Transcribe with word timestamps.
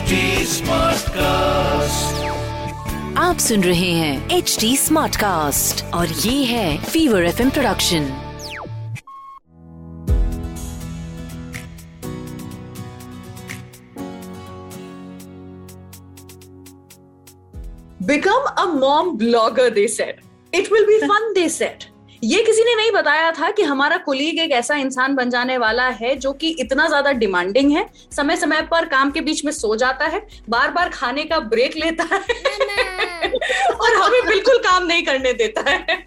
HD 0.00 0.18
Smartcast. 0.50 2.20
आप 3.18 3.38
सुन 3.38 3.64
रहे 3.64 3.90
हैं 3.92 4.36
एच 4.36 4.56
डी 4.60 4.76
स्मार्ट 4.76 5.16
कास्ट 5.16 5.84
और 5.94 6.08
ये 6.08 6.44
है 6.44 6.84
fever 6.84 7.24
F 7.24 7.40
production 7.40 8.08
become 18.00 18.48
a 18.56 18.66
mom 18.78 19.12
blogger 19.18 19.68
they 19.70 19.86
said 19.88 20.24
it 20.52 20.70
will 20.70 20.86
be 20.86 20.98
fun 21.06 21.28
they 21.34 21.48
said 21.50 21.86
ये 22.23 22.41
किसी 22.43 22.63
ने 22.63 22.75
नहीं 22.75 22.91
बताया 22.91 23.31
था 23.31 23.49
कि 23.51 23.63
हमारा 23.63 23.97
कुलीग 23.97 24.39
एक 24.39 24.51
ऐसा 24.51 24.75
इंसान 24.75 25.15
बन 25.15 25.29
जाने 25.29 25.57
वाला 25.57 25.87
है 25.89 26.15
जो 26.15 26.31
कि 26.33 26.49
इतना 26.59 26.87
ज़्यादा 26.87 27.11
डिमांडिंग 27.11 27.71
है। 27.71 27.85
समय 28.15 28.35
समय 28.37 28.61
पर 28.61 28.85
काम 28.85 29.11
के 29.11 29.21
बीच 29.21 29.43
में 29.45 29.51
सो 29.51 29.75
जाता 29.75 30.05
है 30.05 30.21
बार 30.49 30.71
बार 30.71 30.89
खाने 30.89 31.23
का 31.23 31.39
ब्रेक 31.39 31.75
लेता 31.75 32.03
है 32.03 32.19
और 33.71 33.95
हमें 33.95 34.25
बिल्कुल 34.27 34.57
काम 34.57 34.85
नहीं 34.85 35.03
करने 35.03 35.33
देता 35.33 35.69
है। 35.69 36.03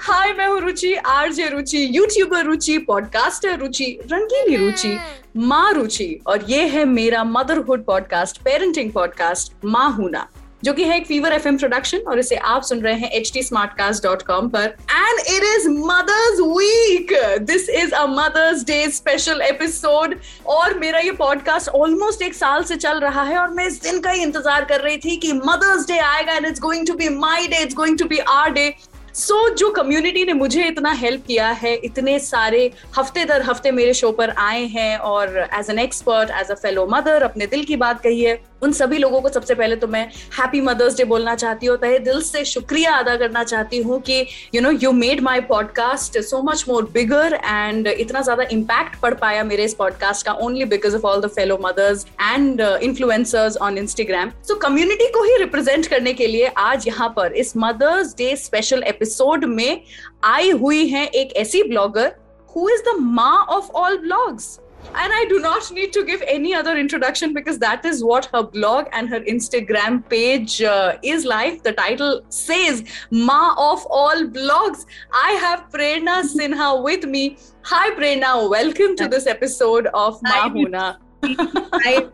हाय 0.00 0.32
मैं 0.32 0.48
हूँ 0.48 0.60
Ruchi 0.60 0.94
RJ 0.94 1.48
Ruchi 1.48 1.88
YouTuber 1.92 2.44
Ruchi 2.44 2.78
podcaster 2.78 3.58
Ruchi 3.58 3.98
रंगीली 4.12 4.56
रुचि 4.56 4.98
माँ 5.36 5.72
रुचि 5.72 6.18
और 6.26 6.44
ये 6.48 6.66
है 6.68 6.84
मेरा 6.84 7.24
मदरहुड 7.24 7.84
पॉडकास्ट 7.84 8.42
पेरेंटिंग 8.42 8.92
पॉडकास्ट 8.92 9.52
माँ 9.64 9.90
हूना 9.92 10.28
जो 10.64 10.72
कि 10.72 10.84
है 10.84 10.96
एक 10.96 11.06
फीवर 11.06 11.32
एफएम 11.32 11.56
प्रोडक्शन 11.56 11.98
और 11.98 12.18
इसे 12.18 12.36
आप 12.36 12.62
सुन 12.62 12.80
रहे 12.80 12.94
हैं 12.94 13.10
एच 13.10 13.30
टी 13.34 13.42
पर। 13.52 14.74
And 14.90 15.20
it 15.20 15.44
is 15.44 15.68
mother's 15.68 16.40
week 16.40 17.12
this 17.42 17.68
is 17.68 17.92
a 17.92 18.04
mother's 18.06 18.64
day 18.64 18.90
special 18.90 19.40
episode 19.42 20.16
और 20.46 20.78
मेरा 20.78 20.98
ये 20.98 21.12
पॉडकास्ट 21.12 21.68
ऑलमोस्ट 21.68 22.22
एक 22.22 22.34
साल 22.34 22.64
से 22.64 22.76
चल 22.76 23.00
रहा 23.00 23.22
है 23.22 23.38
और 23.38 23.48
मैं 23.50 23.66
इस 23.66 23.82
दिन 23.82 24.00
का 24.00 24.10
ही 24.10 24.22
इंतज़ार 24.22 24.64
कर 24.64 24.80
रही 24.80 24.96
थी 24.96 25.16
कि 25.16 25.32
मदर्स 25.32 25.86
डे 25.86 25.98
आएगा 25.98 26.32
and 26.32 26.46
it's 26.46 26.60
going 26.60 26.86
to 26.86 26.94
be 26.94 27.08
my 27.08 27.46
day 27.46 27.62
it's 27.62 27.74
going 27.74 27.98
to 27.98 28.04
be 28.04 28.18
our 28.18 28.50
day 28.50 28.72
so 29.14 29.48
so, 29.48 29.54
जो 29.56 29.70
कम्युनिटी 29.70 30.24
ने 30.24 30.32
मुझे 30.32 30.64
इतना 30.64 30.90
हेल्प 30.92 31.24
किया 31.26 31.48
है 31.50 31.74
इतने 31.74 32.18
सारे 32.18 32.70
हफ़्ते 32.98 33.24
दर 33.24 33.42
हफ़्ते 33.42 33.70
मेरे 33.70 33.94
शो 33.94 34.10
पर 34.12 34.30
आए 34.30 34.64
हैं 34.66 34.98
और 34.98 35.38
as 35.54 35.70
an 35.70 35.78
expert 35.78 36.30
as 36.30 36.50
a 36.50 36.54
fellow 36.54 36.86
mother 36.86 37.22
अपने 37.22 37.46
दिल 37.46 37.64
की 37.64 37.76
बात 37.76 38.02
कही 38.02 38.22
है। 38.22 38.47
उन 38.62 38.72
सभी 38.72 38.98
लोगों 38.98 39.20
को 39.20 39.28
सबसे 39.28 39.54
पहले 39.54 39.76
तो 39.76 39.86
मैं 39.86 40.04
हैप्पी 40.38 40.60
मदर्स 40.60 40.96
डे 40.96 41.04
बोलना 41.04 41.34
चाहती 41.34 41.66
हूँ, 41.66 41.76
तहे 41.76 41.98
दिल 41.98 42.20
से 42.22 42.44
शुक्रिया 42.44 42.94
अदा 42.94 43.16
करना 43.16 43.44
चाहती 43.44 43.82
हूँ 43.82 44.00
कि 44.00 44.20
you 44.54 44.60
know 44.60 44.70
you 44.72 44.92
made 44.92 45.20
my 45.20 45.40
podcast 45.40 46.18
so 46.20 46.42
much 46.42 46.64
more 46.68 46.90
bigger 46.94 47.34
and 47.34 47.86
इतना 47.86 48.20
ज़्यादा 48.20 48.44
इम्पैक्ट 48.52 48.98
पड़ 49.00 49.14
पाया 49.14 49.44
मेरे 49.44 49.64
इस 49.64 49.74
पॉडकास्ट 49.74 50.26
का 50.26 50.32
only 50.42 50.64
because 50.64 50.96
of 50.96 51.06
all 51.06 51.20
the 51.20 51.28
fellow 51.28 51.58
mothers 51.62 52.06
and 52.22 52.60
influencers 52.60 53.56
on 53.56 53.78
Instagram 53.78 54.30
so 54.48 54.54
community 54.58 55.08
को 55.12 55.22
ही 55.24 55.36
रिप्रेजेंट 55.36 55.86
करने 55.86 56.12
के 56.12 56.26
लिए 56.26 56.46
आज 56.58 56.86
यहाँ 56.88 57.08
पर 57.16 57.32
इस 57.36 57.52
मदर्स 57.56 58.14
डे 58.18 58.34
स्पेशल 58.36 58.82
एपिसोड 58.86 59.44
में 59.44 59.80
आई 60.24 60.50
हुई 60.62 60.86
है 60.88 61.06
एक 61.06 61.36
ऐसी 61.36 61.62
ब्लॉगर 61.62 62.12
हु 62.56 62.68
इज़ 62.68 62.82
द 62.82 62.96
माँ 63.00 63.36
of 63.48 63.70
all 63.72 63.96
blogs 63.98 64.58
And 64.94 65.12
I 65.12 65.26
do 65.28 65.38
not 65.38 65.70
need 65.70 65.92
to 65.92 66.04
give 66.04 66.22
any 66.26 66.54
other 66.54 66.76
introduction 66.76 67.34
because 67.34 67.58
that 67.58 67.84
is 67.84 68.02
what 68.02 68.26
her 68.32 68.42
blog 68.42 68.86
and 68.92 69.08
her 69.08 69.20
Instagram 69.20 70.08
page 70.08 70.62
uh, 70.62 70.98
is 71.02 71.24
like. 71.24 71.62
The 71.62 71.72
title 71.72 72.22
says 72.28 72.84
Ma 73.10 73.54
of 73.56 73.86
all 73.90 74.24
blogs. 74.24 74.86
I 75.12 75.32
have 75.32 75.68
Prerna 75.70 76.22
Sinha 76.22 76.82
with 76.82 77.04
me. 77.04 77.36
Hi, 77.64 77.90
Prerna. 77.90 78.48
Welcome 78.48 78.96
to 78.96 79.08
this 79.08 79.26
episode 79.26 79.86
of 79.94 80.20
Mahuna. 80.22 80.96
Hi, 81.24 82.06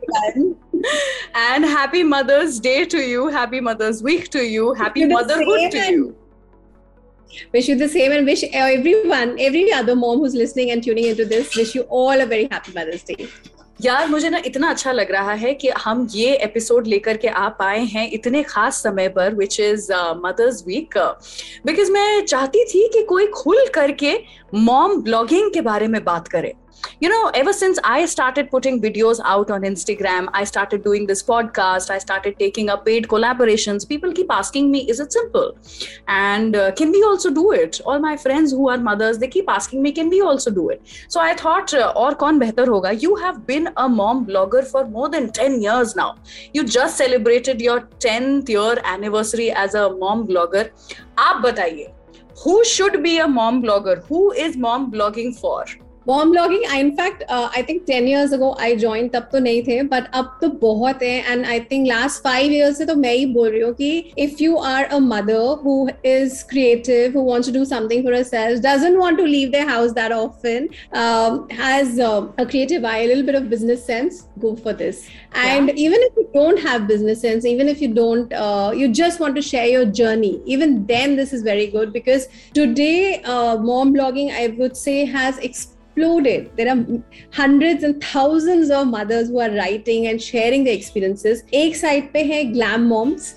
and 1.34 1.64
happy 1.64 2.02
Mother's 2.02 2.60
Day 2.60 2.84
to 2.86 2.98
you. 2.98 3.28
Happy 3.28 3.60
Mother's 3.60 4.02
Week 4.02 4.28
to 4.30 4.44
you. 4.44 4.74
Happy 4.74 5.04
motherhood 5.04 5.70
to 5.70 5.78
you 5.78 6.16
wish 7.52 7.68
you 7.68 7.76
the 7.76 7.88
same 7.88 8.12
and 8.12 8.26
wish 8.26 8.44
everyone, 8.52 9.36
every 9.38 9.72
other 9.72 9.96
mom 9.96 10.18
who's 10.18 10.34
listening 10.34 10.70
and 10.70 10.82
tuning 10.82 11.04
into 11.04 11.24
this, 11.24 11.56
wish 11.56 11.74
you 11.74 11.82
all 11.82 12.20
a 12.20 12.26
very 12.26 12.48
happy 12.50 12.72
Mother's 12.72 13.02
Day. 13.02 13.28
यार 13.82 14.06
मुझे 14.08 14.28
ना 14.30 14.38
इतना 14.46 14.68
अच्छा 14.70 14.92
लग 14.92 15.10
रहा 15.12 15.32
है 15.34 15.52
कि 15.54 15.68
हम 15.78 16.06
ये 16.10 16.34
एपिसोड 16.44 16.86
लेकर 16.86 17.16
के 17.16 17.28
आप 17.28 17.58
आए 17.62 17.80
हैं 17.84 18.08
इतने 18.12 18.42
खास 18.42 18.82
समय 18.82 19.08
पर 19.16 19.34
which 19.34 19.58
is 19.60 19.92
mother's 20.16 20.62
week 20.66 20.98
because 21.66 21.90
मैं 21.92 22.24
चाहती 22.24 22.64
थी 22.64 22.88
कि 22.92 23.02
कोई 23.08 23.26
खुल 23.34 23.66
करके 23.74 24.14
मॉम 24.54 25.00
ब्लॉगिंग 25.02 25.50
के 25.54 25.60
बारे 25.60 25.88
में 25.88 26.02
बात 26.04 26.28
करे 26.28 26.54
you 27.00 27.08
know 27.08 27.30
ever 27.34 27.52
since 27.52 27.78
i 27.84 28.04
started 28.04 28.50
putting 28.50 28.80
videos 28.80 29.20
out 29.24 29.50
on 29.50 29.62
instagram 29.62 30.28
i 30.32 30.44
started 30.44 30.84
doing 30.84 31.06
this 31.06 31.22
podcast 31.22 31.90
i 31.90 31.98
started 31.98 32.38
taking 32.38 32.68
up 32.68 32.84
paid 32.86 33.08
collaborations 33.08 33.88
people 33.88 34.12
keep 34.12 34.30
asking 34.30 34.70
me 34.70 34.84
is 34.88 35.00
it 35.00 35.12
simple? 35.12 35.56
And 36.08 36.56
uh, 36.56 36.72
can 36.72 36.90
we 36.90 37.02
also 37.02 37.30
do 37.30 37.52
it? 37.52 37.80
All 37.84 37.98
my 37.98 38.16
friends 38.16 38.52
who 38.52 38.68
are 38.68 38.78
mothers 38.78 39.18
they 39.18 39.28
keep 39.28 39.48
asking 39.48 39.82
me 39.82 39.92
can 39.92 40.08
we 40.08 40.20
also 40.20 40.50
do 40.50 40.68
it? 40.70 40.82
So 41.08 41.20
i 41.20 41.34
thought 41.34 41.74
uh, 41.74 41.92
or 41.96 42.14
kon 42.14 42.38
better 42.38 42.66
hoga? 42.66 42.94
You 43.00 43.16
have 43.16 43.46
been 43.46 43.68
a 43.76 43.88
mom 43.88 44.26
blogger 44.26 44.64
for 44.74 44.86
more 44.86 45.08
than 45.08 45.30
10 45.32 45.60
years 45.62 45.96
now. 45.96 46.16
You 46.52 46.64
just 46.64 46.96
celebrated 46.96 47.60
your 47.60 47.80
10th 48.06 48.48
year 48.48 48.76
anniversary 48.84 49.50
as 49.50 49.74
a 49.74 49.90
mom 50.04 50.26
blogger. 50.26 50.70
Aap 51.16 51.42
bataiye 51.48 51.92
who 52.42 52.64
should 52.64 53.02
be 53.02 53.18
a 53.18 53.28
mom 53.28 53.62
blogger? 53.62 54.04
Who 54.06 54.32
is 54.32 54.56
mom 54.56 54.90
blogging 54.90 55.38
for? 55.38 55.64
Mom 56.08 56.30
blogging 56.30 56.64
I 56.70 56.80
in fact 56.80 57.22
I 57.32 57.62
think 57.68 57.82
ten 57.86 58.08
years 58.08 58.32
ago 58.32 58.54
I 58.60 58.76
join 58.76 59.08
तब 59.08 59.28
तो 59.32 59.38
नहीं 59.38 59.62
थे 59.68 59.82
but 59.92 60.10
अब 60.14 60.38
तो 60.40 60.48
बहुत 60.62 61.02
है 61.02 61.32
and 61.32 61.44
I 61.46 61.60
think 61.70 61.86
last 61.88 62.22
five 62.24 62.52
years 62.52 62.78
से 62.78 62.86
तो 62.86 62.94
मैं 63.04 63.14
ही 63.14 63.26
बोल 63.34 63.48
रही 63.50 63.60
हूँ 63.60 63.72
कि 63.74 64.12
if 64.18 64.42
you 64.42 64.56
are 64.72 64.84
a 64.84 64.98
mother 64.98 65.62
who 65.64 65.88
is 66.06 66.42
creative 66.50 67.18
who 67.18 67.24
wants 67.30 67.48
to 67.48 67.58
do 67.58 67.64
something 67.64 68.04
for 68.04 68.14
herself 68.14 68.60
doesn't 68.62 68.98
want 68.98 69.18
to 69.18 69.24
leave 69.24 69.52
their 69.52 69.68
house 69.68 69.92
that 69.92 70.12
often 70.12 70.68
um, 70.92 71.48
has 71.50 71.98
uh, 71.98 72.26
a 72.38 72.46
creative 72.46 72.84
eye 72.84 72.98
a 72.98 73.06
little 73.06 73.24
bit 73.24 73.34
of 73.34 73.48
business 73.50 73.84
sense 73.84 74.20
go 74.38 74.54
for 74.56 74.72
this 74.72 75.08
and 75.34 75.68
yeah. 75.68 75.74
even 75.76 76.00
if 76.00 76.12
you 76.16 76.28
don't 76.34 76.58
have 76.58 76.86
business 76.86 77.20
sense 77.20 77.44
even 77.44 77.68
if 77.68 77.80
you 77.80 77.92
don't 77.92 78.32
uh, 78.32 78.72
you 78.74 78.88
just 78.88 79.20
want 79.20 79.34
to 79.34 79.42
share 79.42 79.66
your 79.66 79.84
journey 79.84 80.42
even 80.46 80.84
then 80.86 81.16
this 81.16 81.32
is 81.32 81.42
very 81.42 81.66
good 81.66 81.92
because 81.92 82.28
today 82.52 83.22
uh, 83.22 83.56
mom 83.56 83.94
exploded. 85.94 86.56
There 86.56 86.68
are 86.68 86.86
hundreds 87.32 87.84
and 87.84 88.02
thousands 88.02 88.70
of 88.70 88.86
mothers 88.86 89.28
who 89.28 89.40
are 89.40 89.50
writing 89.50 90.06
and 90.06 90.20
sharing 90.20 90.64
their 90.64 90.76
experiences. 90.76 91.42
एक 91.54 91.76
side 91.76 92.12
पे 92.12 92.22
है 92.22 92.44
glam 92.52 92.86
moms 92.88 93.34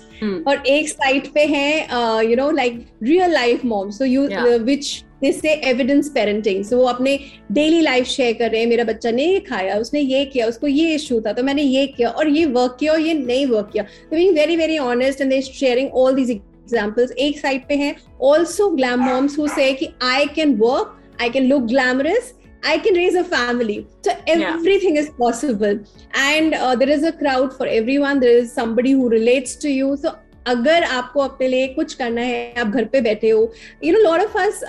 और 0.48 0.66
एक 0.66 0.88
side 0.88 1.32
पे 1.34 1.44
है 1.46 2.30
you 2.30 2.36
know 2.36 2.50
like 2.50 2.86
real 3.02 3.32
life 3.32 3.64
moms 3.64 3.98
so 3.98 4.04
you 4.04 4.26
which 4.64 5.04
say 5.24 5.52
evidence 5.70 6.08
parenting 6.14 6.64
सो 6.64 6.76
वो 6.76 6.84
अपने 6.88 7.18
daily 7.52 7.80
life 7.80 8.06
share 8.06 8.32
कर 8.38 8.50
रहे 8.50 8.60
हैं 8.60 8.68
मेरा 8.68 8.84
बच्चा 8.84 9.10
ने 9.10 9.24
ये 9.24 9.40
खाया 9.48 9.76
उसने 9.78 10.00
ये 10.00 10.24
किया 10.24 10.46
उसको 10.46 10.66
ये 10.66 10.94
इशू 10.94 11.20
था 11.20 11.32
तो 11.32 11.42
मैंने 11.42 11.62
ये 11.62 11.86
किया 11.86 12.10
और 12.10 12.28
ये 12.28 12.44
वर्क 12.58 12.76
किया 12.80 12.92
और 12.92 13.00
ये 13.00 13.14
नहीं 13.14 13.46
वर्क 13.46 13.70
किया। 13.72 13.84
तो 13.84 14.16
being 14.16 14.34
very 14.34 14.56
very 14.56 14.78
honest 14.78 15.20
and 15.20 15.30
they 15.30 15.40
sharing 15.42 15.90
all 15.94 16.14
these 16.14 16.30
examples 16.30 17.12
एक 17.18 17.38
साइड 17.38 17.66
पे 17.68 17.74
हैं 17.74 17.94
also 18.32 18.68
glam 18.70 19.04
moms 19.04 19.38
who 19.38 19.46
say 19.48 19.72
कि 19.72 19.88
I 20.02 20.26
can 20.36 20.54
work 20.58 20.96
I 21.22 21.30
can 21.30 21.46
look 21.46 21.62
glamorous 21.62 22.34
I 22.62 22.78
can 22.78 22.94
raise 22.94 23.14
a 23.14 23.24
family. 23.24 23.86
So 24.02 24.12
everything 24.26 24.96
yeah. 24.96 25.02
is 25.02 25.10
possible. 25.10 25.78
And 26.14 26.54
uh, 26.54 26.76
there 26.76 26.88
is 26.88 27.04
a 27.04 27.12
crowd 27.12 27.56
for 27.56 27.66
everyone. 27.66 28.20
There 28.20 28.36
is 28.36 28.52
somebody 28.52 28.92
who 28.92 29.08
relates 29.08 29.56
to 29.56 29.68
you. 29.68 29.96
So 29.96 30.18
अगर 30.48 30.84
आपको 30.84 31.20
अपने 31.20 31.48
लिए 31.48 31.66
कुछ 31.74 31.94
करना 31.94 32.20
है 32.20 32.54
आप 32.58 32.66
घर 32.66 32.84
पे 32.92 33.00
बैठे 33.00 33.30
हो 33.30 33.40
you 33.84 33.92
know 33.92 34.00
lot 34.02 34.20
of 34.20 34.38
us 34.38 34.62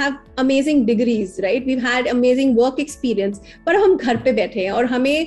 have 0.00 0.16
amazing 0.38 0.84
degrees 0.86 1.36
right 1.40 1.66
we 1.66 1.74
had 1.86 2.08
amazing 2.08 2.56
work 2.58 2.80
experience 2.80 3.40
पर 3.66 3.76
हम 3.76 3.96
घर 3.96 4.16
पे 4.24 4.32
बैठे 4.32 4.64
हैं 4.64 4.70
और 4.70 4.86
हमें 4.94 5.26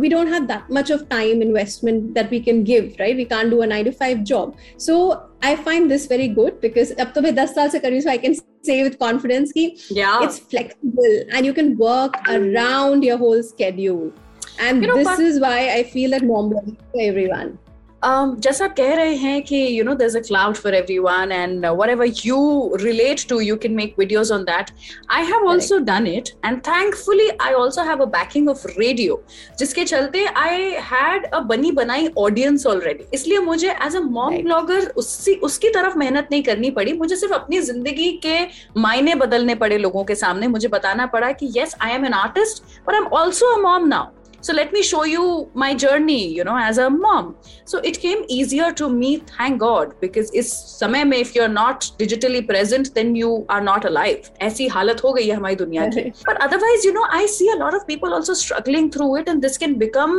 we 0.00 0.08
don't 0.08 0.32
have 0.32 0.46
that 0.46 0.72
much 0.78 0.92
of 0.92 1.02
time 1.10 1.42
investment 1.42 2.02
that 2.14 2.30
we 2.30 2.40
can 2.48 2.62
give 2.64 2.94
right 3.00 3.16
we 3.16 3.24
can 3.34 3.50
do 3.50 3.58
a 3.58 3.66
nine 3.74 3.84
to 3.84 3.90
five 4.00 4.18
job 4.32 4.54
so 4.86 4.96
I 5.44 5.56
find 5.68 5.88
this 5.88 6.10
very 6.10 6.28
good 6.40 6.60
because 6.62 6.92
अब 6.94 7.12
तो 7.14 7.20
मैं 7.20 7.34
दस 7.34 7.54
साल 7.54 7.68
से 7.68 7.78
कर 7.78 7.88
रही 7.88 7.96
हूँ 7.96 8.02
so 8.02 8.10
I 8.10 8.18
can 8.18 8.40
say 8.66 8.74
with 8.82 8.98
confidence 8.98 9.52
ki 9.54 9.62
yeah. 9.90 10.20
it's 10.24 10.38
flexible 10.50 11.14
and 11.32 11.48
you 11.48 11.54
can 11.54 11.76
work 11.78 12.18
around 12.34 13.06
your 13.06 13.16
whole 13.22 13.42
schedule. 13.42 14.12
And 14.60 14.82
you 14.82 14.88
know, 14.88 14.96
this 14.96 15.18
is 15.18 15.40
why 15.40 15.58
i 15.70 15.82
feel 15.82 16.10
that 16.10 16.24
mom 16.24 16.50
blogging 16.50 16.78
for 16.92 17.00
everyone. 17.02 17.58
Um, 18.02 18.34
जैसा 18.40 18.64
आप 18.64 18.74
कह 18.76 18.94
रहे 18.94 19.14
हैं 19.16 19.42
कि 19.42 19.56
you 19.78 19.84
know 19.84 19.94
there's 19.94 20.14
a 20.18 20.22
cloud 20.28 20.58
for 20.58 20.70
everyone 20.78 21.32
and 21.32 21.66
uh, 21.66 21.72
whatever 21.80 22.06
you 22.28 22.38
relate 22.82 23.24
to 23.32 23.40
you 23.40 23.56
can 23.64 23.76
make 23.80 23.96
videos 23.96 24.32
on 24.36 24.46
that 24.46 24.72
I 25.08 25.20
have 25.30 25.46
also 25.50 25.76
Correct. 25.76 25.86
done 25.86 26.06
it 26.12 26.32
and 26.42 26.62
thankfully 26.68 27.28
I 27.48 27.52
also 27.54 27.84
have 27.90 28.04
a 28.06 28.08
backing 28.14 28.48
of 28.54 28.64
radio 28.76 29.18
जिसके 29.58 29.84
चलते 29.84 30.24
I 30.44 30.54
had 30.88 31.28
a 31.32 31.42
बनी 31.50 31.72
बनाई 31.72 32.08
audience 32.24 32.66
already 32.72 33.06
इसलिए 33.14 33.38
मुझे 33.50 33.74
as 33.88 33.98
a 34.00 34.04
mom 34.08 34.32
right. 34.32 34.46
blogger 34.46 34.80
उसी 35.04 35.34
उसकी 35.50 35.70
तरफ़ 35.74 35.98
मेहनत 35.98 36.28
नहीं 36.32 36.42
करनी 36.42 36.70
पड़ी 36.80 36.92
मुझे 36.98 37.16
सिर्फ़ 37.16 37.34
अपनी 37.34 37.60
ज़िंदगी 37.60 38.10
के 38.26 38.40
मायने 38.80 39.14
बदलने 39.24 39.54
पड़े 39.62 39.78
लोगों 39.78 40.04
के 40.04 40.14
सामने 40.14 40.48
मुझे 40.48 40.68
बताना 40.68 41.06
पड़ा 41.14 41.32
कि 41.32 41.52
yes 41.58 41.76
I 41.80 41.92
am 41.98 42.10
an 42.10 42.18
artist 42.24 42.64
but 42.86 43.00
I'm 43.00 43.12
also 43.20 43.54
a 43.58 43.62
mom 43.62 43.88
now 43.88 44.04
so 44.42 44.52
let 44.52 44.72
me 44.72 44.82
show 44.82 45.04
you 45.04 45.48
my 45.54 45.72
journey 45.72 46.22
you 46.36 46.44
know 46.44 46.56
as 46.56 46.78
a 46.78 46.90
mom. 46.90 47.36
So 47.64 47.78
it 47.78 48.00
came 48.00 48.24
easier 48.28 48.72
to 48.72 48.88
me 48.88 49.18
thank 49.18 49.60
god 49.60 49.94
because 50.00 50.30
is 50.32 50.48
samay 50.52 51.02
mein 51.10 51.20
if 51.26 51.34
you're 51.36 51.52
not 51.56 51.86
digitally 52.00 52.42
present 52.48 52.92
then 52.96 53.14
you 53.14 53.30
are 53.48 53.60
not 53.60 53.84
alive. 53.90 54.30
Aisi 54.40 54.68
halat 54.76 55.04
ho 55.06 55.14
gayi 55.18 55.30
hai 55.32 55.38
hamari 55.38 55.60
duniya 55.62 55.86
ki. 55.94 56.12
But 56.30 56.42
otherwise 56.48 56.84
you 56.88 56.92
know 56.98 57.06
i 57.20 57.24
see 57.36 57.48
a 57.54 57.56
lot 57.62 57.78
of 57.80 57.86
people 57.92 58.18
also 58.18 58.34
struggling 58.42 58.90
through 58.90 59.10
it 59.22 59.32
and 59.34 59.48
this 59.48 59.58
can 59.64 59.78
become 59.84 60.18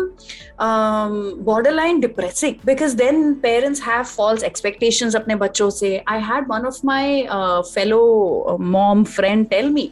um, 0.60 1.44
borderline 1.52 2.00
depressing 2.08 2.60
because 2.72 2.96
then 2.96 3.40
parents 3.42 3.86
have 3.92 4.08
false 4.08 4.44
expectations 4.52 5.22
apne 5.22 5.38
bachon 5.46 5.72
se. 5.80 6.04
I 6.08 6.20
had 6.32 6.48
one 6.48 6.66
of 6.66 6.84
my 6.84 7.28
uh, 7.40 7.64
fellow 7.64 8.04
uh, 8.54 8.58
mom 8.58 9.06
friend 9.06 9.52
tell 9.52 9.70
me 9.70 9.92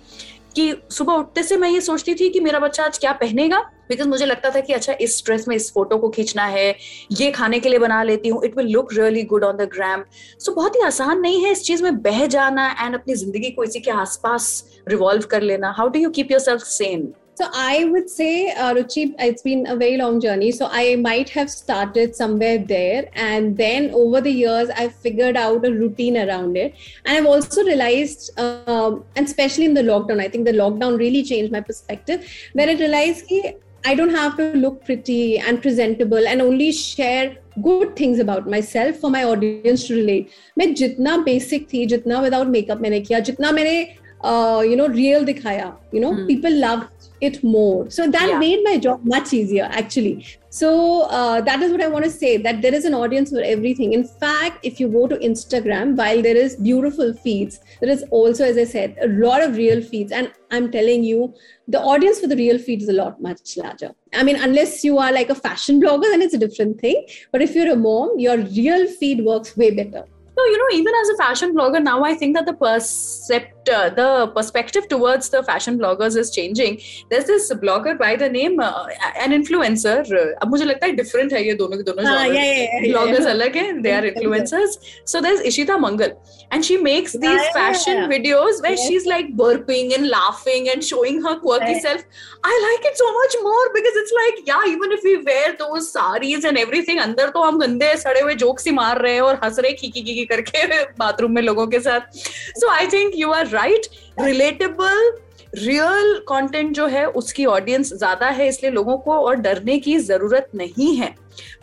कि 0.56 0.74
सुबह 0.92 1.14
उठते 1.14 1.44
से 1.44 1.58
मैं 1.58 1.70
ये 1.70 1.82
सोचती 1.82 2.14
थी 2.16 2.30
कि 2.30 2.40
मेरा 2.40 2.60
बच्चा 2.60 2.84
आज 2.84 2.98
क्या 2.98 3.12
पहनेगा? 3.14 3.60
बिकॉज़ 3.90 4.08
मुझे 4.08 4.26
लगता 4.26 4.50
था 4.50 4.60
कि 4.60 4.74
अच्छा 4.74 4.94
इस 5.02 5.22
ड्रेस 5.26 5.48
में 5.48 5.56
इस 5.56 5.72
फ़ोटो 5.74 5.98
को 5.98 6.10
खींचना 6.10 6.46
है, 6.46 6.76
ये 7.12 7.32
खाने 7.32 7.60
के 7.60 7.70
लिए 7.70 7.80
बना 7.80 8.02
लेती 8.04 8.30
हूँ 8.30 8.44
it 8.46 8.58
will 8.58 8.68
look 8.68 8.94
really 8.94 9.24
good 9.24 9.44
on 9.44 9.58
the 9.58 9.70
gram 9.74 10.04
so 10.40 10.52
बहुत 10.52 10.76
ही 10.76 10.82
आसान 10.82 11.20
नहीं 11.20 11.44
है 11.46 11.52
इस 11.52 11.64
चीज़ 11.64 11.84
में 11.84 12.02
बह 12.02 12.26
जाना 12.28 12.70
एंड 12.80 12.96
अपनी 12.96 13.16
ज़िंदगी 13.16 13.52
को 13.52 13.64
इसी 13.64 13.80
के 13.80 13.92
आसपास 13.92 14.64
रिवॉल्व 14.88 15.26
कर 15.32 15.42
लेना. 15.42 15.74
How 15.78 15.90
do 15.90 16.00
you 16.00 16.10
keep 16.10 16.32
your 16.32 16.58
same 16.60 17.08
So 17.41 17.47
I 17.53 17.85
would 17.85 18.09
say, 18.09 18.51
uh, 18.53 18.73
Ruchi, 18.73 19.15
it's 19.19 19.43
been 19.43 19.67
a 19.67 19.77
very 19.77 19.99
long 19.99 20.21
journey. 20.23 20.51
So 20.53 20.69
I 20.73 20.97
might 20.97 21.29
have 21.31 21.51
started 21.51 22.17
somewhere 22.17 22.57
there, 22.57 23.11
and 23.13 23.55
then 23.59 23.91
over 23.91 24.23
the 24.23 24.31
years, 24.31 24.71
I've 24.71 24.95
figured 24.95 25.37
out 25.37 25.67
a 25.67 25.71
routine 25.71 26.17
around 26.17 26.57
it. 26.57 26.75
And 27.05 27.19
I've 27.19 27.27
also 27.27 27.63
realized, 27.63 28.31
um, 28.41 29.05
and 29.17 29.27
especially 29.27 29.67
in 29.67 29.75
the 29.75 29.83
lockdown, 29.83 30.19
I 30.19 30.29
think 30.29 30.47
the 30.47 30.53
lockdown 30.53 30.99
really 30.99 31.23
changed 31.23 31.53
my 31.53 31.61
perspective, 31.61 32.27
where 32.55 32.71
I 32.71 32.73
realized 32.73 33.29
that 33.29 33.61
I 33.85 33.95
don't 33.95 34.15
have 34.15 34.39
to 34.39 34.55
look 34.55 34.85
pretty 34.87 35.39
and 35.39 35.61
presentable 35.61 36.27
and 36.27 36.41
only 36.41 36.73
share 36.73 37.37
good 37.63 37.95
things 37.97 38.19
about 38.19 38.49
myself 38.49 38.97
for 38.97 39.11
my 39.11 39.25
audience 39.25 39.87
to 39.89 39.95
relate. 39.95 40.31
मैं 40.59 40.73
जितना 40.75 41.25
basic 41.27 41.69
थी, 41.69 41.87
जितना 41.87 42.23
without 42.23 42.49
makeup 42.49 42.81
मैंने 42.81 43.01
किया, 43.07 43.21
जितना 43.29 43.53
मैंने 43.53 43.77
uh, 44.25 44.63
you 44.63 44.77
know 44.77 44.89
real 44.89 45.25
दिखाया, 45.25 45.77
you 45.93 46.01
know 46.01 46.15
hmm. 46.15 46.27
people 46.27 46.51
love 46.51 46.89
it 47.22 47.44
more. 47.44 47.90
So 47.90 48.10
that 48.10 48.30
yeah. 48.30 48.40
made 48.40 48.64
my 48.64 48.78
job 48.78 49.06
much 49.06 49.32
easier 49.32 49.70
actually. 49.72 50.28
So 50.50 51.04
uh, 51.04 51.40
that 51.42 51.62
is 51.62 51.72
what 51.72 51.82
i 51.82 51.88
want 51.88 52.04
to 52.04 52.12
say 52.12 52.36
that 52.36 52.62
there 52.62 52.74
is 52.74 52.84
an 52.84 52.94
audience 52.94 53.30
for 53.30 53.42
everything. 53.42 53.94
In 53.94 54.04
fact 54.04 54.66
if 54.66 54.80
you 54.80 54.88
go 54.90 55.08
to 55.08 55.18
instagram 55.18 55.96
while 55.96 56.22
there 56.22 56.36
is 56.36 56.56
beautiful 56.56 57.14
feeds 57.14 57.60
there 57.80 57.90
is 57.90 58.04
also 58.10 58.44
as 58.44 58.58
i 58.58 58.66
said 58.66 58.98
a 59.02 59.08
lot 59.08 59.42
of 59.42 59.56
real 59.56 59.82
feeds. 59.82 60.12
And 60.12 60.32
i'm 60.52 60.72
telling 60.72 61.04
you 61.04 61.34
the 61.68 61.80
audience 61.80 62.20
for 62.20 62.28
the 62.28 62.36
real 62.36 62.58
feed 62.58 62.82
is 62.82 62.90
a 62.90 62.94
lot 62.94 63.22
much 63.22 63.56
larger. 63.56 63.92
I 64.14 64.24
mean 64.24 64.42
unless 64.42 64.84
you 64.84 64.98
are 64.98 65.12
like 65.12 65.30
a 65.30 65.36
fashion 65.36 65.80
blogger 65.82 66.10
then 66.16 66.22
it's 66.22 66.34
a 66.34 66.44
different 66.46 66.82
thing. 66.82 67.06
But 67.32 67.42
if 67.42 67.56
you're 67.56 67.72
a 67.72 67.76
mom 67.76 68.18
your 68.18 68.38
real 68.38 68.88
feed 68.88 69.24
works 69.24 69.56
way 69.56 69.72
better. 69.72 70.06
No 70.38 70.44
you 70.46 70.58
know 70.58 70.78
even 70.78 70.94
as 71.02 71.10
a 71.10 71.18
fashion 71.18 71.56
blogger 71.56 71.84
now 71.84 72.04
i 72.04 72.14
think 72.14 72.36
that 72.36 72.46
the 72.46 72.54
percept 72.54 73.61
uh, 73.70 73.90
the 73.90 74.28
perspective 74.36 74.88
towards 74.88 75.30
the 75.30 75.44
fashion 75.44 75.78
bloggers 75.78 76.16
is 76.18 76.32
changing 76.32 76.80
there's 77.10 77.26
this 77.26 77.52
blogger 77.54 77.98
by 77.98 78.16
the 78.16 78.30
name 78.30 78.60
uh, 78.60 78.88
an 79.20 79.32
influencer 79.32 80.02
अब 80.42 80.50
मुझे 80.50 80.66
लगता 80.66 80.88
है 80.88 80.96
different 80.96 81.34
है 81.34 81.46
ये 81.48 81.54
दोनों 81.62 81.78
के 81.78 81.84
दोनों 81.84 82.06
हाँ, 82.06 82.28
yeah, 82.28 82.34
yeah, 82.34 82.70
yeah, 82.82 82.94
bloggers 82.94 83.26
yeah. 83.26 83.32
अलग 83.32 83.56
हैं 83.56 83.84
they 83.84 83.94
are 83.94 84.04
influencers 84.12 84.78
so 85.06 85.22
there's 85.22 85.42
Ishita 85.42 85.80
Mangal 85.80 86.18
and 86.52 86.66
she 86.66 86.78
makes 86.78 87.14
these 87.14 87.44
yeah, 87.44 87.54
fashion 87.54 87.98
yeah, 87.98 88.08
videos 88.08 88.62
where 88.62 88.78
yes. 88.78 88.88
she's 88.88 89.06
like 89.06 89.36
burping 89.36 89.94
and 89.98 90.08
laughing 90.08 90.70
and 90.74 90.84
showing 90.84 91.22
her 91.22 91.36
quirky 91.40 91.74
right. 91.74 91.82
self 91.82 92.04
I 92.44 92.54
like 92.68 92.86
it 92.92 92.98
so 92.98 93.12
much 93.20 93.36
more 93.44 93.66
because 93.74 94.00
it's 94.04 94.14
like 94.22 94.48
yeah 94.48 94.64
even 94.74 94.92
if 94.92 95.04
we 95.04 95.18
wear 95.30 95.56
those 95.64 95.92
saris 95.92 96.46
and 96.46 96.58
everything 96.66 97.00
अंदर 97.02 97.30
तो 97.36 97.44
हम 97.44 97.60
गंदे 97.60 97.96
सड़े 97.98 98.20
हुए 98.22 98.34
jokes 98.44 98.66
ही 98.66 98.72
मार 98.72 99.02
रहे 99.02 99.14
हैं 99.14 99.22
और 99.22 99.40
हंस 99.44 99.60
रहे 99.60 99.72
खीकी 99.74 100.02
खीकी 100.02 100.26
करके 100.32 100.84
बाथरूम 101.00 101.32
में 101.36 101.42
लोगों 101.42 101.68
के 101.68 101.80
साथ 101.88 102.20
so 102.62 102.70
I 102.70 102.86
think 102.96 103.16
you 103.16 103.32
are 103.34 103.46
right 103.52 103.86
relatable 104.20 105.12
real 105.56 106.18
content 106.28 106.74
जो 106.76 106.86
है, 106.88 107.06
उसकी 107.06 107.46
ऑडियंस 107.48 107.94
ज़्यादा 107.94 108.28
है, 108.28 108.48
इसलिए 108.48 108.72
लोगों 108.72 108.98
को 108.98 109.14
और 109.14 109.36
डरने 109.38 109.78
की 109.80 109.98
ज़रूरत 110.00 110.50
नहीं 110.56 110.96
है। 110.98 111.14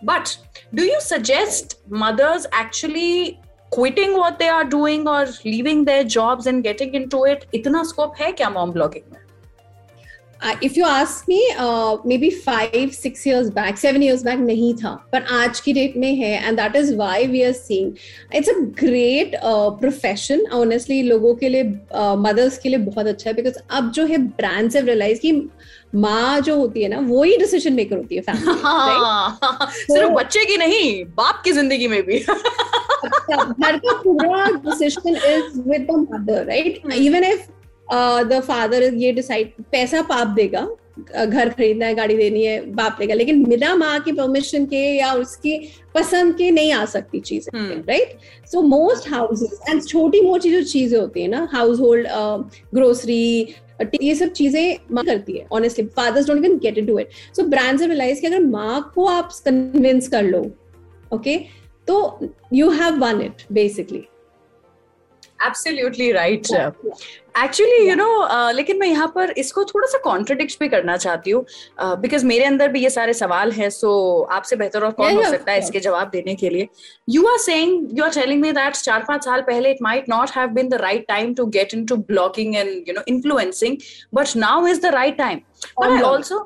But 0.05 0.29
do 0.75 0.85
you 0.85 1.01
suggest 1.01 1.77
mothers 1.95 2.47
actually 2.61 3.37
quitting 3.73 4.17
what 4.17 4.39
they 4.39 4.49
are 4.49 4.65
doing 4.65 5.09
और 5.09 5.29
leaving 5.47 5.85
their 5.87 6.03
jobs 6.09 6.47
and 6.47 6.63
getting 6.63 6.95
into 6.95 7.25
it 7.27 7.45
इतना 7.55 7.83
स्कोप 7.85 8.15
है 8.21 8.31
क्या 8.33 8.51
मॉम 8.51 8.73
ब्लॉगिंग 8.73 9.13
में? 9.13 9.18
If 10.65 10.79
you 10.79 10.85
ask 10.85 11.29
me 11.29 11.41
maybe 12.19 12.31
five 12.31 12.89
six 12.93 13.27
years 13.27 13.49
back 13.53 13.79
seven 13.79 14.03
years 14.03 14.23
back 14.25 14.39
नहीं 14.41 14.73
था 14.75 14.95
पर 15.13 15.23
आज 15.35 15.61
की 15.61 15.73
डेट 15.73 15.97
में 15.97 16.15
है 16.15 16.33
and 16.47 16.61
that 16.61 16.77
is 16.77 16.95
why 16.97 17.27
we 17.27 17.43
are 17.43 17.53
seeing 17.53 17.93
it's 18.35 18.49
a 18.49 18.55
great 18.81 19.37
profession 19.81 20.47
honestly 20.55 21.03
लोगों 21.03 21.35
के 21.35 21.49
लिए 21.49 21.65
मदर्स 21.65 22.57
uh, 22.57 22.63
के 22.63 22.69
लिए 22.69 22.79
बहुत 22.81 23.07
अच्छा 23.07 23.31
है 23.31 23.37
बिकॉज़ 23.37 23.59
अब 23.71 23.91
जो 23.93 24.07
है 24.07 24.19
ब्रांड्स 24.19 24.77
हैव 24.77 24.87
रियलाइज़ 24.87 25.21
की 25.21 25.33
माँ 25.95 26.41
जो 26.41 26.57
होती 26.57 26.83
है 26.83 26.89
ना 26.89 26.99
वो 27.01 27.23
ही 27.23 27.37
डिसीज़न 27.37 27.73
मेकर 27.73 27.97
होती 27.97 28.17
है 28.17 28.23
फैमिली 28.23 28.61
हाँ, 28.63 29.39
सिर्फ़ 29.73 30.09
तो, 30.09 30.15
बच्चे 30.15 30.45
की 30.45 30.57
नहीं 30.57 31.05
बाप 31.15 31.41
की 31.45 31.53
ज़िंदगी 31.53 31.89
में 31.89 32.03
भी। 32.03 32.19
अच्छा, 32.19 33.45
घर 33.45 33.77
का 33.77 33.93
पूरा 34.03 34.45
decision 34.65 35.17
is 35.17 35.61
with 35.69 35.87
the 35.91 36.07
mother 36.11 36.45
right 36.47 36.83
even 36.95 37.25
if 37.25 37.47
the 37.91 38.41
father 38.47 38.95
ये 38.95 39.13
डिसाइड 39.13 39.53
पैसा 39.73 40.03
पाप 40.03 40.29
देगा 40.37 40.69
घर 41.01 41.49
खरीदना 41.49 41.87
है 41.87 41.95
गाड़ी 41.95 42.17
देनी 42.17 42.45
है 42.45 42.61
बाप 42.75 42.97
देगा 42.99 43.15
लेकिन 43.15 43.45
बिना 43.45 43.75
माँ 43.77 43.99
की 44.01 44.13
परमिशन 44.13 44.65
के 44.67 44.83
या 44.97 45.13
उसकी 45.15 45.57
पसंद 45.95 46.35
के 46.37 46.51
नहीं 46.51 46.73
आ 46.73 46.85
सकती 46.87 47.21
चीज़ें 47.21 47.53
right 47.89 48.19
so 48.53 48.63
most 48.63 49.09
houses 49.13 49.61
and 49.69 49.83
छोटी 49.85 50.21
मोटी 50.21 50.51
जो 50.51 50.63
चीज़ें 50.65 50.99
होती 50.99 51.23
है 51.23 51.29
ना 51.29 51.49
हाउस 51.53 51.81
होल्ड 51.81 52.09
ग्रोसरी 52.75 53.25
ये 54.03 54.15
सब 54.15 54.33
चीज़ें 54.33 54.77
माँ 54.93 55.05
करती 55.05 55.39
है 55.39 55.47
honestly 55.53 55.85
fathers 55.97 56.27
don't 56.27 56.45
even 56.45 56.59
get 56.59 56.79
into 56.79 56.99
it 56.99 57.11
so 57.37 57.43
brands 57.49 57.83
realize 57.83 58.21
कि 58.21 58.27
अगर 58.27 58.45
माँ 58.47 58.91
को 58.95 59.07
आप 59.09 59.31
कन्विंस 59.45 60.09
कर 60.09 60.23
लो 60.23 60.41
ओके 60.41 61.37
okay, 61.37 61.45
तो 61.89 62.31
you 62.53 62.71
have 62.71 62.99
won 63.05 63.21
it 63.23 63.43
basically 63.53 64.07
absolutely 65.47 66.11
right 66.13 66.47
actually 67.45 67.89
you 67.89 67.95
know 67.97 68.51
लेकिन 68.53 68.79
मैं 68.79 68.87
यहाँ 68.89 69.07
पर 69.15 69.31
इसको 69.39 69.65
थोड़ा 69.65 69.87
सा 69.89 69.99
कॉन्ट्रोडिक्ट 70.05 70.59
भी 70.61 70.69
करना 70.69 70.97
चाहती 70.97 71.31
हूँ 71.31 71.45
बिकॉज़ 71.81 72.23
uh, 72.23 72.29
मेरे 72.29 72.45
अंदर 72.45 72.69
भी 72.69 72.83
ये 72.83 72.91
सारे 72.91 73.15
सवाल 73.15 73.53
हैं 73.53 73.69
सो 73.71 73.89
so, 73.89 74.33
आपसे 74.37 74.57
बेहतर 74.57 74.85
और 74.85 74.91
कौन 74.91 75.13
yeah, 75.13 75.25
हो 75.25 75.31
सकता 75.31 75.53
है 75.53 75.59
इसके 75.59 75.81
जवाब 75.81 76.11
देने 76.13 76.35
के 76.35 76.51
लिए। 76.51 76.69
You 77.11 77.27
are 77.27 77.39
saying 77.39 77.99
you 77.99 78.05
are 78.05 78.11
telling 78.11 78.41
me 78.43 78.53
that 78.53 78.77
चार 78.77 79.05
पाँच 79.09 79.25
साल 79.25 79.41
पहले 79.49 79.71
it 79.71 79.83
might 79.83 80.09
not 80.09 80.31
have 80.37 80.49
been 80.59 80.69
the 80.69 80.81
right 80.83 81.05
time 81.09 81.35
to 81.35 81.47
get 81.59 81.75
into 81.87 81.97
blogging 82.13 82.57
and 82.57 82.89
you 82.89 82.95
know 82.95 83.03
influencing 83.09 83.77
but 84.15 84.37
now 84.37 84.67
is 84.67 84.81
the 84.81 84.95
right 84.95 85.19
time 85.19 85.41
but 85.81 86.03
also 86.03 86.39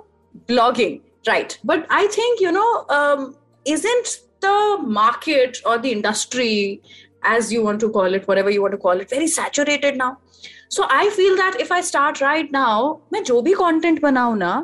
blogging 0.49 0.99
right 1.29 1.59
but 1.67 1.87
I 1.93 2.07
think 2.19 2.43
you 2.43 2.51
know 2.51 2.67
isn't 3.67 4.21
the 4.41 4.79
market 4.95 5.59
or 5.65 5.79
the 5.79 5.91
industry 5.93 6.83
as 7.23 7.53
you 7.53 7.63
want 7.63 7.81
to 7.81 7.89
call 7.89 8.15
it 8.15 8.27
whatever 8.27 8.51
you 8.51 8.63
want 8.63 8.73
to 8.73 8.79
call 8.79 9.01
it 9.01 9.11
very 9.11 9.29
saturated 9.29 9.97
now? 9.97 10.19
So 10.73 10.85
I 10.91 11.11
feel 11.11 11.37
that 11.37 11.57
if 11.61 11.73
I 11.75 11.83
start 11.83 12.23
right 12.23 12.53
now 12.53 12.93
मैं 13.13 13.23
जो 13.23 13.41
भी 13.43 13.53
content 13.53 14.01
बनाऊ 14.03 14.35
ना, 14.35 14.55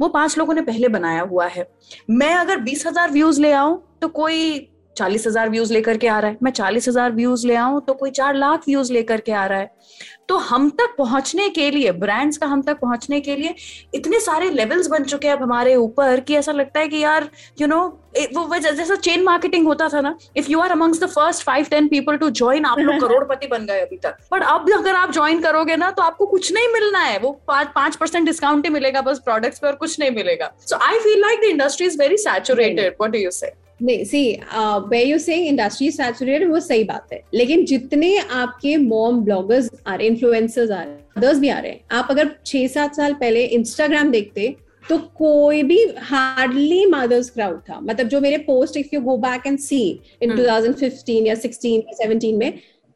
वो 0.00 0.08
पाँच 0.08 0.36
लोगों 0.38 0.54
ने 0.54 0.62
पहले 0.62 0.88
बनाया 0.88 1.22
हुआ 1.22 1.46
है। 1.46 1.68
मैं 2.10 2.34
अगर 2.34 2.60
बीस 2.60 2.86
हज़ार 2.86 3.10
व्यूज़ 3.10 3.40
ले 3.42 3.52
आऊँ 3.52 3.82
तो 4.00 4.08
कोई 4.08 4.58
चालीस 4.98 5.26
हज़ार 5.26 5.48
व्यूज़ 5.50 5.72
लेकर 5.72 5.96
के 5.96 6.08
आ 6.08 6.18
रहा 6.18 6.30
है। 6.30 6.36
मैं 6.42 6.52
चालीस 6.52 6.88
हज़ार 6.88 7.12
व्यूज़ 7.12 7.46
ले 7.46 7.54
आऊँ 7.56 7.80
तो 7.86 7.94
कोई 7.94 8.10
चार 8.12 8.34
लाख 8.36 8.68
व्यूज़ 8.68 8.92
लेकर 8.92 9.20
के 9.20 9.32
आ 9.32 9.46
रहा 9.46 9.58
है। 9.58 9.76
तो 10.28 10.36
हम 10.38 10.68
तक 10.78 10.94
पहुँचने 10.98 11.48
के 11.50 11.70
लिए 11.70 11.92
ब्रांड्स 12.00 12.38
का 12.38 12.46
हम 12.46 12.62
तक 12.62 12.78
पहुँचने 12.80 13.20
के 13.20 13.36
लिए 13.36 13.54
इतने 13.94 14.18
सारे 14.20 14.50
लेवल्स 14.50 14.86
बन 14.88 15.04
चुके 15.04 15.28
हैं 15.28 15.34
अब 15.34 15.42
हमारे 15.42 15.74
ऊपर 15.76 16.20
कि 16.20 16.34
ऐसा 16.36 16.52
लगता 16.52 16.80
है 16.80 16.88
कि 16.88 16.98
यार 16.98 17.22
यू 17.60 17.66
you 17.66 17.68
नो 17.68 17.76
know, 17.76 18.46
वो 18.48 18.58
जैसा 18.58 18.94
चेन 18.96 19.22
मार्केटिंग 19.24 19.66
होता 19.66 19.88
था 19.88 20.00
ना 20.00 20.14
if 20.36 20.50
you 20.50 20.60
are 20.60 20.70
amongst 20.70 21.00
the 21.00 21.06
first 21.08 21.44
five 21.44 21.66
ten 21.70 21.88
people 21.88 22.16
to 22.16 22.28
join 22.32 22.64
आप 22.64 22.78
लोग 22.78 23.00
करोड़पति 23.00 23.46
बन 23.46 23.66
गए 23.66 23.80
अभी 23.80 23.96
तक। 23.96 24.16
बट 24.32 24.42
अब 24.44 24.70
अगर 24.76 24.94
आप 24.94 25.12
ज्वाइन 25.12 25.40
करोगे 25.42 25.76
ना 25.76 25.90
तो 25.90 26.02
आपको 26.02 26.26
कुछ 26.26 26.52
नहीं 26.52 26.68
मिलना 26.72 26.98
है। 27.00 27.18
वो 27.18 27.30
पाँच 27.48 27.96
परसेंट 27.96 28.24
डिस्काउंट 28.26 28.66
ही 28.66 28.72
मिलेगा 28.72 29.00
बस 29.02 29.18
प्रोडक्ट्स 29.24 29.58
पे 29.58 29.66
और 29.66 29.74
कुछ 29.76 29.98
नहीं 30.00 30.10
मिलेगा। 30.10 30.50
So 30.60 30.76
I 30.88 30.98
feel 30.98 31.20
like 31.20 31.40
the 31.40 31.50
industry 31.50 31.86
is 31.86 31.98
very 32.00 32.16
saturated 32.18 32.92
what 32.92 33.12
do 33.12 33.18
you 33.18 33.30
say 33.30 33.52
नहीं 33.82 34.04
see 34.04 34.22
way 34.88 35.02
you 35.04 35.18
say 35.18 35.34
industry 35.46 35.90
saturated 35.90 36.50
वो 36.50 36.60
सही 36.60 36.84
बात 36.84 37.12
है। 37.12 37.22
लेकिन 37.34 37.64
जितने 37.64 38.16
आपके 38.18 38.76
मॉम 38.76 39.20
ब्लॉगर्स 39.20 39.70
आ 39.86 39.94
रहे 39.94 40.06
इन्फ्लुएंसर्स 40.06 40.70
आ 40.70 40.82
रहे 40.82 40.94
अदर्स 41.16 41.38
भी 41.38 41.48
आ 41.48 41.58
रहे 41.58 41.72
हैं 41.72 41.80
आप 41.90 42.08
अगर 42.10 42.30
छह 42.46 42.66
सात 42.68 42.96
साल 42.96 43.14
पहले 43.14 43.44
इंस्टाग्राम 43.44 44.10
देखते 44.10 44.54
तो 44.88 44.98
कोई 45.16 45.62
भी 45.62 45.78
हार्डली 45.98 46.84
मदर्स 46.86 47.30
क्राउड 47.30 47.58
था। 47.60 47.78
मतलब 47.80 48.08
जो 48.08 48.20
मेरे 48.20 48.38
post 48.38 48.76
if 48.76 48.94
you 48.94 49.00
go 49.00 49.16
back 49.16 49.46
and 49.46 49.58
see 49.58 49.80
in 50.22 50.30
2015 50.36 51.26
या 51.26 51.34
16 51.34 51.66
या 51.66 51.96
17 51.98 52.32
में 52.34 52.52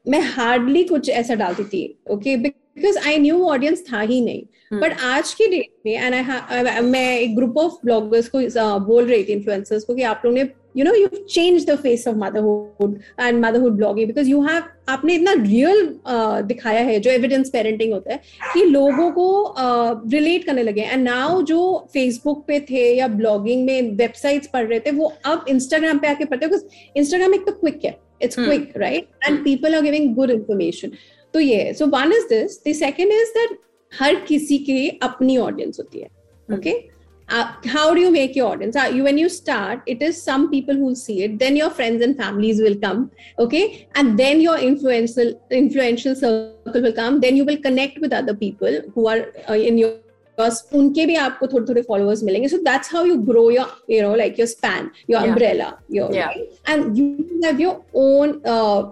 मैं 0.06 0.20
हार्डली 0.20 0.84
कुछ 0.84 1.08
ऐसा 1.10 1.34
डालती 1.34 1.64
थी 1.64 1.82
okay 2.10 2.36
because 2.36 2.98
I 2.98 3.18
knew 3.18 3.42
audience 3.44 3.84
था 3.92 4.00
ही 4.00 4.20
नहीं। 4.20 4.42
But 4.72 4.92
hmm. 4.92 5.02
आज 5.02 5.34
की 5.34 5.46
डेट 5.46 5.68
में 5.86 5.92
एंड 5.92 6.14
आई 6.14 6.80
मैं 6.80 7.18
एक 7.18 7.34
ग्रुप 7.36 7.58
ऑफ़ 7.58 7.72
ब्लॉगर्स 7.84 8.28
को 8.28 8.42
uh, 8.42 8.80
बोल 8.86 9.04
रही 9.04 9.24
थी 9.24 9.32
इन्फ्लुएंसर्स 9.32 9.84
को 9.84 9.94
कि 9.94 10.02
आप 10.02 10.22
लोगों 10.24 10.36
ने 10.38 10.44
you 10.74 10.84
know 10.84 10.92
you've 10.94 11.26
changed 11.28 11.66
the 11.66 11.76
face 11.76 12.06
of 12.06 12.16
motherhood 12.16 13.02
and 13.18 13.40
motherhood 13.40 13.76
blogging 13.78 14.06
because 14.06 14.28
you 14.28 14.42
have 14.42 14.68
आपने 14.88 15.14
इतना 15.14 15.32
रियल 15.32 15.80
uh, 16.06 16.42
दिखाया 16.42 16.80
है 16.84 16.98
जो 17.00 17.10
एविडेंस 17.10 17.50
पेरेंटिंग 17.50 17.92
होता 17.92 18.12
है 18.12 18.20
कि 18.54 18.64
लोगों 18.64 19.10
को 19.12 19.54
रिलेट 19.58 20.40
uh, 20.40 20.46
करने 20.46 20.62
लगे 20.62 20.82
एंड 20.82 21.04
नाउ 21.04 21.42
जो 21.42 21.60
फेसबुक 21.92 22.44
पे 22.46 22.60
थे 22.70 22.84
या 22.98 23.08
ब्लॉगिंग 23.08 23.64
में 23.66 23.96
वेबसाइट्स 23.96 24.48
पढ़ 24.52 24.66
रहे 24.66 24.80
थे 24.80 24.90
वो 24.90 25.12
अब 25.24 25.44
इंस्टाग्राम 25.48 25.98
पे 25.98 26.08
आके 26.08 26.24
पढ़ते 26.24 26.46
हैं 26.46 26.60
इंस्टाग्राम 26.96 27.34
एक 27.34 27.46
तो 27.46 27.52
क्विक 27.52 27.84
है। 27.84 27.96
It's 28.22 28.36
quick 28.36 28.72
right 28.76 29.08
and 29.26 29.44
people 29.44 29.74
are 29.74 29.82
giving 29.82 30.14
good 30.14 30.30
information 30.30 30.92
तो 31.34 31.40
ये 31.40 31.72
so 31.74 31.86
one 31.86 32.12
is 32.12 32.26
this 32.34 32.58
the 32.68 32.72
second 32.76 33.12
is 33.12 33.30
that 33.38 33.58
हर 33.92 34.14
किसी 34.28 34.58
की 34.58 34.88
अपनी 35.02 35.36
ऑडियंस 35.36 35.78
होती 35.78 36.00
है 36.00 36.08
okay 36.54 36.70
okay? 36.70 36.80
uh, 37.29 37.53
how 37.65 37.93
do 37.93 37.99
you 37.99 38.11
make 38.11 38.35
your 38.35 38.47
audience 38.51 38.75
uh, 38.75 38.89
you, 38.93 39.03
when 39.03 39.17
you 39.17 39.29
start 39.29 39.81
it 39.85 40.01
is 40.01 40.21
some 40.21 40.49
people 40.49 40.75
who 40.75 40.95
see 40.95 41.23
it 41.23 41.37
then 41.39 41.55
your 41.55 41.69
friends 41.69 42.01
and 42.01 42.17
families 42.17 42.59
will 42.59 42.75
come 42.77 43.11
okay 43.37 43.87
and 43.95 44.17
then 44.17 44.41
your 44.41 44.57
influential 44.57 45.33
influential 45.51 46.15
circle 46.15 46.81
will 46.81 46.93
come 46.93 47.19
then 47.19 47.35
you 47.35 47.45
will 47.45 47.57
connect 47.57 47.99
with 47.99 48.13
other 48.13 48.33
people 48.33 48.81
who 48.93 49.07
are 49.07 49.27
uh, 49.49 49.53
in 49.53 49.77
your 49.77 49.95
उनके 50.39 51.05
भी 51.05 51.15
आपको 51.15 51.47
थोड़े 51.47 51.65
थोड़े 51.69 51.81
followers 51.81 52.21
मिलेंगे 52.23 52.47
so 52.47 52.57
that's 52.65 52.93
how 52.93 53.05
you 53.05 53.15
grow 53.29 53.49
your 53.51 53.93
you 53.93 54.01
know 54.01 54.15
like 54.15 54.39
your 54.39 54.47
span 54.47 54.89
your 55.09 55.21
umbrella 55.27 55.71
your 55.91 56.15
and 56.15 56.97
you 56.97 57.05
have 57.45 57.61
your 57.61 57.99
own 58.01 58.41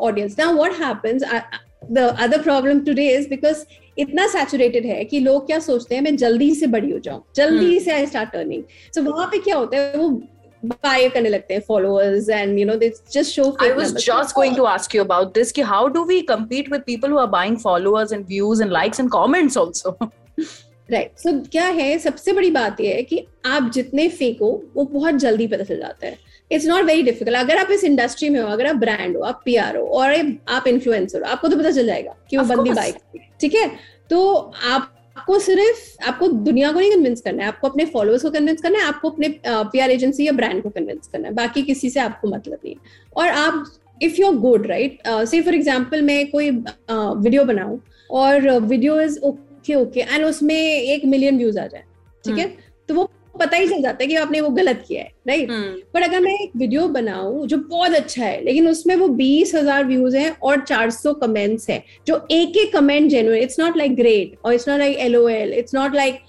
audience 0.08 0.36
now 0.40 0.56
what 0.56 0.80
happens 0.80 1.24
the 1.83 1.99
other 1.99 2.43
problem 2.43 2.81
today 2.81 3.09
is 3.11 3.29
because 3.29 3.65
इतना 3.99 4.27
saturated 4.27 4.87
है 4.87 5.05
कि 5.05 5.21
लोग 5.21 5.47
क्या 5.47 5.59
सोचते 5.59 5.95
हैं 5.95 6.03
मैं 6.03 6.17
जल्दी 6.17 6.55
से 6.55 6.67
बड़ी 6.67 6.91
हो 6.91 6.99
जाऊँ 6.99 7.23
जल्दी 7.37 7.81
से 7.81 7.93
आई 7.93 8.07
स्टार्ट 8.07 8.31
टर्निंग 8.31 8.63
सो 8.95 9.03
वहाँ 9.03 9.27
पे 9.27 9.39
क्या 9.39 9.57
होता 9.57 9.77
है 9.77 9.97
वो 9.97 10.09
बाय 10.63 11.09
करने 11.09 11.29
लगते 11.29 11.55
हैं 11.55 11.61
followers 11.69 12.29
and 12.29 12.59
you 12.59 12.67
know 12.67 12.75
they 12.75 12.93
just 13.13 13.31
show 13.31 13.57
I 13.61 13.73
was 13.73 13.95
just 13.95 14.35
going 14.35 14.57
to 14.57 14.65
ask 14.65 14.95
you 14.95 15.05
about 15.05 15.35
this 15.35 15.53
कि 15.53 15.63
how 15.63 15.89
do 15.89 16.05
we 16.05 16.21
compete 16.21 16.73
with 16.73 16.81
people 16.81 17.11
who 17.11 17.19
are 17.19 17.27
buying 17.27 17.57
followers 17.57 18.13
and 18.13 18.27
views 18.27 18.63
and 18.63 18.73
likes 18.73 19.01
and 19.01 19.11
comments 19.11 19.59
also 19.59 19.99
right 20.91 21.19
so 21.19 21.39
क्या 21.53 21.65
है 21.65 21.99
सबसे 21.99 22.33
बड़ी 22.33 22.51
बात 22.51 22.81
यह 22.81 22.95
है 22.95 23.03
कि 23.03 23.27
आप 23.47 23.71
जितने 23.75 24.09
फेक 24.09 24.39
हो 24.43 24.51
वो 24.77 24.85
बहुत 24.85 25.15
जल्दी 25.15 25.47
पता 25.47 25.65
चल 25.65 25.79
जाता 25.79 26.07
है। 26.07 26.30
इट्स 26.51 26.67
नॉट 26.67 26.85
वेरी 26.85 27.03
डिफ़िकल्ट 27.03 27.37
अगर 27.39 27.59
आप 27.59 27.71
इस 27.71 27.85
इंडस्ट्री 27.85 28.29
में 28.29 28.41
हो 28.41 28.47
अगर 28.49 28.67
आप 28.67 28.77
ब्रांड 28.77 29.17
हो 29.17 29.23
आप 29.25 29.43
पी 29.45 29.57
आर 29.57 29.77
हो 29.77 29.85
और 29.99 30.15
आप 30.49 30.67
इन्फ्लुएंसर 30.69 31.23
हो 31.23 31.31
आपको 31.31 31.49
तो 31.49 31.57
पता 31.59 31.71
चल 31.71 31.87
जाएगा 31.87 32.17
कि 32.31 32.37
वो 32.37 32.45
बंदी 32.47 32.73
बाइक 32.73 32.97
ठीक 33.41 33.55
है? 33.55 33.71
तो 34.11 34.35
आप 34.71 34.97
आपको 35.17 35.39
सिर्फ़ 35.39 36.05
आपको 36.09 36.29
दुनिया 36.29 36.71
को 36.73 36.79
नहीं 36.81 36.91
कन्विंस 36.91 37.21
करना 37.21 37.43
है 37.43 37.49
आपको 37.49 37.69
अपने 37.69 37.85
फॉलोअर्स 37.87 38.23
को 38.23 38.31
कन्विंस 38.31 38.61
करना 38.63 38.79
है 38.79 38.85
आपको 38.85 39.11
अपने 39.11 39.29
पीआर 39.47 39.91
एजेंसी 39.91 40.27
या 40.27 40.33
ब्रांड 40.33 40.63
को 40.63 40.71
कन्विंस 40.71 41.07
करना 41.07 41.29
है। 41.29 41.35
बाकी 41.35 41.63
किसी 41.63 41.91
से 41.91 42.01
आपको 42.01 42.29
मतलब 42.29 42.59
नहीं 42.65 42.75
और 43.17 43.29
आप 43.29 43.65
if 44.01 44.21
you 44.21 44.27
are 44.27 44.37
good 44.39 44.67
right 44.67 45.09
say 45.29 45.41
for 45.43 45.55
example 45.55 46.03
मैं 46.03 46.27
कोई 46.31 46.51
वीडियो 46.51 47.45
बनाऊँ 47.45 47.81
और 48.11 48.49
video 48.51 49.01
is 49.01 49.19
okay 49.21 49.75
okay 49.75 50.01
and 50.03 50.25
उसमें 50.25 50.57
एक 50.57 51.05
मिलियन 51.05 51.39
व्यूज़ 51.39 51.59
आ 51.59 51.67
जाए 51.67 51.85
ठीक 52.25 52.39
है? 52.39 52.45
हम्म। 52.45 52.57
तो 52.89 52.95
वो 52.95 53.11
पता 53.35 53.57
ही 53.57 53.67
चल 53.69 53.83
जाता 53.83 54.03
है 54.03 54.07
कि 54.09 54.15
आपने 54.17 54.41
वो 54.41 54.49
गलत 54.51 54.85
किया 54.89 55.03
है 55.03 55.13
राइट 55.29 55.49
पर 55.49 56.03
हम्म। 56.03 56.05
अगर 56.05 56.21
मैं 56.21 56.33
एक 56.35 56.51
वीडियो 56.57 56.87
बनाऊ 56.89 57.47
जो 57.47 57.57
बहुत 57.59 57.95
अच्छा 57.95 58.25
है 58.25 58.43
लेकिन 58.45 58.69
उसमें 58.69 58.95
वो 58.97 59.09
बीस 59.17 59.55
हज़ार 59.55 59.85
व्यूज़ 59.85 60.17
है 60.17 60.31
और 60.43 60.61
चार 60.63 60.91
सौ 60.91 61.13
कमेंट्स 61.17 61.69
है 61.71 61.83
जो 62.07 62.17
एक 62.31 62.57
एक 62.57 62.73
comment 62.73 63.11
genuine 63.11 63.37
it's 63.37 63.61
not 63.61 63.77
like 63.77 63.97
great 63.97 64.37
और 64.45 64.55
it's 64.55 64.69
not 64.69 64.79
like 64.79 64.97
LOL 65.29 65.53
it's 65.55 65.75
not 65.75 65.95
like 65.95 66.21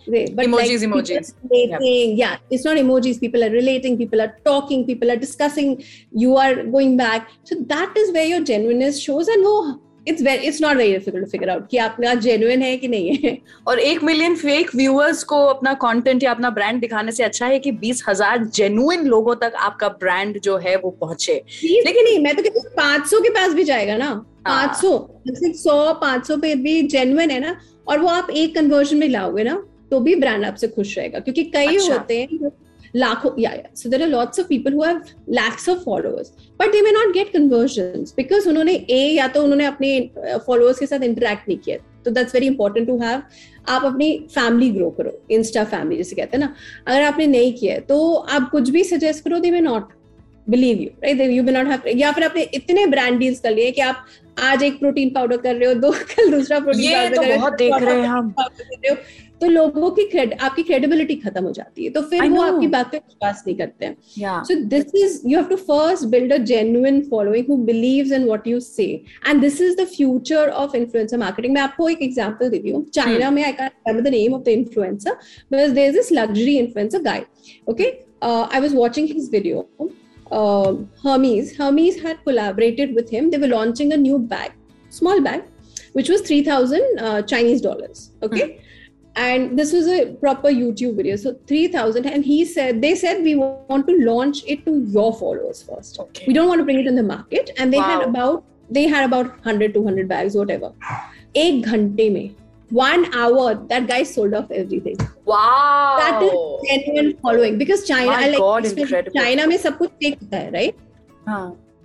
it's 2.51 2.65
not 2.65 2.77
emojis 2.77 3.19
people 3.19 3.43
are 3.43 3.51
relating 3.51 3.97
people 3.97 4.21
are 4.21 4.27
talking 4.45 4.85
people 4.85 5.11
are 5.11 5.17
discussing 5.17 5.75
you 6.17 6.35
are 6.37 6.65
going 6.67 6.97
back 6.97 7.27
so 7.45 7.59
that 7.67 7.97
is 7.97 8.11
where 8.11 8.27
your 8.27 8.43
genuineness 8.45 8.99
shows 8.99 9.31
and 9.31 9.45
वो 9.45 9.61
it's 10.07 10.21
very 10.21 10.47
it's 10.47 10.61
not 10.61 10.77
very 10.77 10.93
difficult 10.93 11.23
to 11.23 11.29
figure 11.31 11.49
out 11.49 11.67
कि 11.69 11.77
आपका 11.77 12.13
genuine 12.21 12.61
है 12.61 12.75
कि 12.77 12.87
नहीं 12.87 13.15
है 13.15 13.37
और 13.67 13.79
एक 13.79 14.03
million 14.03 14.35
fake 14.35 14.75
viewers 14.75 15.23
को 15.23 15.37
अपना 15.45 15.73
कंटेंट 15.81 16.23
या 16.23 16.31
अपना 16.31 16.49
ब्रांड 16.49 16.79
दिखाने 16.81 17.11
से 17.11 17.23
अच्छा 17.23 17.45
है 17.45 17.59
कि 17.59 17.71
बीस 17.81 18.03
हज़ार 18.09 18.43
जेन्युइन 18.45 19.05
लोगों 19.05 19.35
तक 19.35 19.53
आपका 19.59 19.89
ब्रांड 19.99 20.39
जो 20.39 20.57
है 20.57 20.75
वो 20.75 20.89
पहुँचे 21.01 21.41
लेकिन 21.63 22.03
नहीं 22.03 22.19
मैं 22.19 22.35
तो 22.35 22.43
कहती 22.43 22.59
हूँ 22.59 22.71
पाँच 22.77 23.07
सौ 23.07 23.19
के 23.21 23.29
पास 23.29 23.53
भी 23.53 23.63
जाएगा 23.63 23.97
ना 23.97 24.05
हाँ। 24.07 24.23
पाँच 24.45 24.75
सौ 24.77 24.97
सौ 25.55 25.93
पाँच 26.01 26.27
सौ 26.27 26.37
पे 26.37 26.55
भी 26.57 26.81
जेन्युइन 26.87 27.31
है 27.31 27.39
ना 27.39 27.55
और 27.87 27.99
वो 27.99 28.07
आप 28.09 28.29
एक 28.31 28.55
कन्वर्जन 28.55 28.97
में 28.97 29.07
लाओगे 29.09 29.43
ना 29.43 29.61
तो 29.91 29.99
भी 29.99 30.15
ब्रांड 30.15 30.45
आपसे 30.45 30.67
खुश 30.67 30.97
रहेगा 30.97 31.19
क्योंकि 31.19 31.43
कई 31.45 31.75
अच्छा। 31.75 31.93
होते 31.93 32.19
हैं 32.21 32.51
lakho 32.95 33.33
yeah, 33.37 33.53
yeah. 33.55 33.67
So 33.73 33.89
there 33.89 34.01
are 34.01 34.07
lots 34.07 34.37
of 34.37 34.49
people 34.49 34.71
who 34.71 34.83
have 34.83 35.13
lakhs 35.27 35.67
of 35.67 35.83
followers 35.83 36.31
but 36.57 36.71
they 36.71 36.81
may 36.81 36.91
not 36.91 37.13
get 37.13 37.31
conversions 37.31 38.11
because 38.11 38.47
उन्होंने 38.47 38.75
a 38.89 39.01
या 39.17 39.27
तो 39.27 39.43
उन्होंने 39.43 39.65
अपने 39.65 40.09
followers 40.49 40.79
के 40.79 40.85
साथ 40.85 41.07
interact 41.09 41.47
नहीं 41.47 41.57
किया। 41.57 41.77
तो 42.05 42.11
that's 42.11 42.33
very 42.33 42.47
important 42.47 42.87
to 42.87 42.97
have 42.99 43.21
आप 43.69 43.83
अपनी 43.85 44.07
फैमिली 44.35 44.69
ग्रो 44.71 44.89
करो 44.97 45.11
इंस्टा 45.31 45.63
फैमिली 45.63 45.97
जैसे 45.97 46.15
कहते 46.15 46.37
हैं 46.37 46.43
ना। 46.45 46.53
अगर 46.87 47.01
आपने 47.01 47.27
नहीं 47.27 47.53
किया 47.53 47.79
तो 47.89 48.13
आप 48.13 48.49
कुछ 48.51 48.69
भी 48.69 48.83
सजेस्ट 48.83 49.23
करो 49.23 49.39
they 49.39 49.51
may 49.51 49.59
not 49.61 49.89
believe 50.49 50.79
you 50.81 50.89
right 51.03 51.21
you 51.31 51.43
may 51.43 51.51
not 51.51 51.67
have 51.67 51.81
या 51.97 52.11
फिर 52.11 52.23
आपने 52.23 52.41
इतने 52.53 52.85
ब्रांड 52.93 53.19
डील्स 53.19 53.39
कर 53.39 53.51
लिए 53.55 53.71
कि 53.71 53.81
आप 53.81 54.05
आज 54.37 54.63
एक 54.63 54.79
प्रोटीन 54.79 55.09
पाउडर 55.09 55.37
कर 55.37 55.55
रहे 55.55 55.67
हो 55.67 55.73
दो 55.81 55.91
कल 55.91 56.31
दूसरा 56.31 56.59
प्रोटीन 56.59 56.91
पाउडर 56.91 57.15
तो 57.15 57.21
कर 57.21 57.37
बहुत 57.37 57.53
देख 57.57 57.73
रहे 57.73 57.99
हैं 58.01 58.07
हम। 58.07 58.33
तो 59.41 59.47
लोगों 59.47 59.89
की 59.91 60.03
क्रेड, 60.07 60.33
आपकी 60.41 60.63
क्रेडिबिलिटी 60.63 61.15
खत्म 61.15 61.43
हो 61.43 61.51
जाती 61.51 61.83
है। 61.83 61.89
तो 61.91 62.01
फिर 62.01 62.29
वो 62.29 62.41
आपकी 62.41 62.67
बात 62.67 62.91
पे 62.91 62.97
विश्वास 62.97 63.43
नहीं 63.47 63.55
करते 63.57 63.85
हैं। 63.85 64.43
So 64.43 64.55
this 64.65 64.91
is 64.95 65.21
you 65.27 65.37
have 65.37 65.47
to 65.47 65.55
first 65.55 66.05
build 66.07 66.33
a 66.33 66.37
genuine 66.51 67.01
following 67.09 67.47
who 67.49 67.57
believes 67.65 68.11
in 68.11 68.25
what 68.25 68.47
you 68.47 68.59
say 68.59 68.85
and 69.27 69.41
this 69.41 69.61
is 69.61 69.75
the 69.81 69.85
future 69.87 70.49
of 70.49 70.75
influencer 70.77 71.17
marketing 71.17 71.53
मैं 71.53 71.61
आपको 71.61 71.89
एक 71.89 72.01
एग्जांपल 72.01 72.49
देती 72.49 72.69
हूँ। 72.69 72.83
China 72.85 73.25
hmm. 73.25 73.35
में 73.35 73.43
I 73.43 73.51
can't 73.51 73.71
remember 73.87 74.09
the 74.09 74.13
name 74.13 74.33
of 74.33 74.43
the 74.43 74.47
influencer 74.49 75.11
but 75.53 75.69
there 75.69 75.89
is 75.89 75.95
this 75.95 76.11
luxury 76.11 76.57
influencer 76.57 77.01
guy 77.01 77.25
okay 77.69 77.89
I 78.23 78.59
was 78.59 78.75
watching 78.75 79.07
his 79.07 79.29
video 79.33 79.67
uh, 80.30 80.74
Hermes, 81.02 81.56
Hermes 81.56 82.00
had 82.00 82.22
collaborated 82.24 82.94
with 82.94 83.08
him. 83.08 83.30
They 83.30 83.38
were 83.38 83.48
launching 83.48 83.92
a 83.92 83.96
new 83.96 84.18
bag, 84.18 84.52
small 84.90 85.20
bag, 85.20 85.44
which 85.92 86.08
was 86.08 86.22
3000 86.22 86.98
uh, 86.98 87.22
Chinese 87.22 87.60
dollars. 87.60 88.10
Okay. 88.22 88.48
Mm 88.48 88.60
and 89.16 89.58
this 89.58 89.72
was 89.72 89.88
a 89.88 90.12
proper 90.22 90.48
youtube 90.48 90.96
video 90.96 91.16
so 91.16 91.34
3000 91.46 92.06
and 92.06 92.24
he 92.24 92.44
said 92.44 92.82
they 92.82 92.94
said 92.94 93.22
we 93.22 93.34
want 93.34 93.86
to 93.86 93.96
launch 94.04 94.44
it 94.46 94.64
to 94.66 94.78
your 94.96 95.12
followers 95.18 95.62
first 95.62 95.98
okay. 95.98 96.24
we 96.26 96.34
don't 96.34 96.48
want 96.48 96.58
to 96.58 96.64
bring 96.64 96.78
it 96.78 96.86
in 96.86 96.94
the 96.94 97.02
market 97.02 97.50
and 97.56 97.72
they 97.72 97.78
wow. 97.78 98.00
had 98.00 98.08
about 98.08 98.44
they 98.70 98.86
had 98.86 99.04
about 99.04 99.28
100 99.28 99.72
200 99.74 100.08
bags 100.08 100.36
whatever 100.36 100.72
एक 101.36 101.66
घंटे 101.66 102.08
में 102.10 102.34
one 102.70 103.04
hour 103.14 103.54
that 103.68 103.86
guy 103.86 104.02
sold 104.02 104.34
off 104.34 104.50
everything 104.50 104.96
wow 105.24 105.96
that 105.98 106.22
is 106.22 106.32
genuine 106.70 107.12
following 107.26 107.58
because 107.58 107.84
china 107.86 108.06
My 108.06 108.28
like 108.28 108.38
God, 108.38 108.66
incredible. 108.66 109.20
china 109.20 109.46
में 109.46 109.56
सब 109.66 109.78
कुछ 109.78 109.90
fake 110.02 110.18
होता 110.22 110.36
है 110.36 110.50
right 110.52 110.74
हाँ 111.28 111.44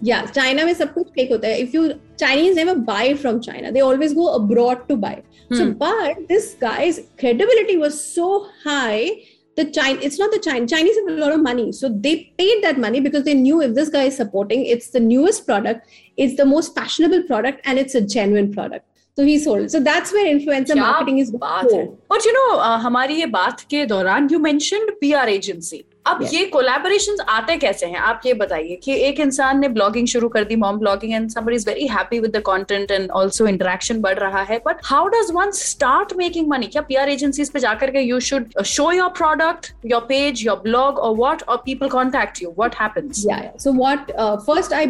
yeah 0.09 0.31
china 0.37 0.65
में 0.65 0.73
सब 0.73 0.93
कुछ 0.93 1.11
fake 1.17 1.31
होता 1.31 1.47
है 1.47 1.59
if 1.65 1.75
you 1.79 1.83
chinese 2.23 2.55
never 2.61 2.75
buy 2.93 3.03
from 3.25 3.39
china 3.49 3.71
they 3.71 3.83
always 3.89 4.15
go 4.21 4.33
abroad 4.39 4.87
to 4.89 4.97
buy 5.05 5.15
Hmm. 5.51 5.57
So, 5.57 5.73
but 5.73 6.27
this 6.29 6.53
guy's 6.59 7.01
credibility 7.19 7.75
was 7.77 8.01
so 8.01 8.47
high. 8.63 9.11
The 9.57 9.65
China, 9.69 9.99
it's 10.01 10.17
not 10.17 10.31
the 10.31 10.39
China. 10.39 10.65
Chinese 10.65 10.95
have 10.95 11.07
a 11.09 11.17
lot 11.23 11.33
of 11.33 11.41
money, 11.41 11.73
so 11.73 11.89
they 11.89 12.33
paid 12.37 12.63
that 12.63 12.79
money 12.79 13.01
because 13.01 13.25
they 13.25 13.33
knew 13.33 13.61
if 13.61 13.73
this 13.75 13.89
guy 13.89 14.03
is 14.03 14.15
supporting, 14.15 14.65
it's 14.65 14.91
the 14.91 15.01
newest 15.01 15.45
product, 15.45 15.89
it's 16.15 16.37
the 16.37 16.45
most 16.45 16.73
fashionable 16.73 17.23
product, 17.23 17.59
and 17.65 17.77
it's 17.77 17.95
a 17.95 17.99
genuine 17.99 18.53
product. 18.53 18.85
So 19.18 19.24
he 19.24 19.38
sold. 19.38 19.70
So 19.70 19.80
that's 19.80 20.12
where 20.12 20.26
influencer 20.26 20.76
marketing 20.76 21.18
is. 21.20 21.30
But 21.30 22.24
you 22.26 22.32
know, 22.32 22.58
uh, 22.58 22.78
हमारी 22.78 23.14
ये 23.14 23.26
बात 23.26 23.60
के 23.70 23.84
दौरान 23.86 24.28
you 24.30 24.38
mentioned 24.38 24.90
PR 25.02 25.28
agency. 25.34 25.78
अब 26.06 26.18
ये 26.32 26.44
collaborations 26.46 27.20
आते 27.28 27.56
कैसे 27.56 27.86
हैं? 27.86 27.98
आप 27.98 28.20
ये 28.26 28.34
बताइए 28.34 28.76
कि 28.82 28.94
एक 29.06 29.20
इंसान 29.20 29.60
ने 29.60 29.68
ब्लॉगिंग 29.68 30.06
शुरू 30.06 30.28
कर 30.28 30.44
दी 30.44 30.56
mom 30.56 30.78
blogging 30.78 31.14
and 31.14 31.30
somebody 31.30 31.56
is 31.56 31.68
very 31.68 31.86
happy 31.86 32.20
with 32.20 32.36
the 32.36 32.42
content 32.46 32.90
and 32.90 33.10
also 33.16 33.46
interaction 33.46 34.00
बढ़ 34.00 34.18
रहा 34.18 34.42
है। 34.50 34.60
But 34.66 34.80
how 34.84 35.08
does 35.14 35.32
one 35.34 35.50
start 35.60 36.12
making 36.16 36.48
money 36.48 36.66
क्या 36.66 36.82
पीआर 36.88 37.08
एजेंसीज 37.08 37.50
पे 37.52 37.60
जाकर 37.60 37.90
के 37.90 38.00
you 38.00 38.20
should 38.28 38.62
show 38.66 38.90
your 38.92 39.08
product 39.18 39.72
your 39.92 40.06
page 40.08 40.46
your 40.46 40.60
blog 40.62 40.98
और 40.98 41.16
what 41.16 41.42
और 41.48 41.62
people 41.64 41.88
contact 41.98 42.42
you 42.42 42.54
what 42.58 42.80
happens 42.82 43.24
या 43.30 43.42
सो 43.64 43.72
व्हाट 43.82 44.12
फ़र्स्ट 44.46 44.72
आई 44.72 44.86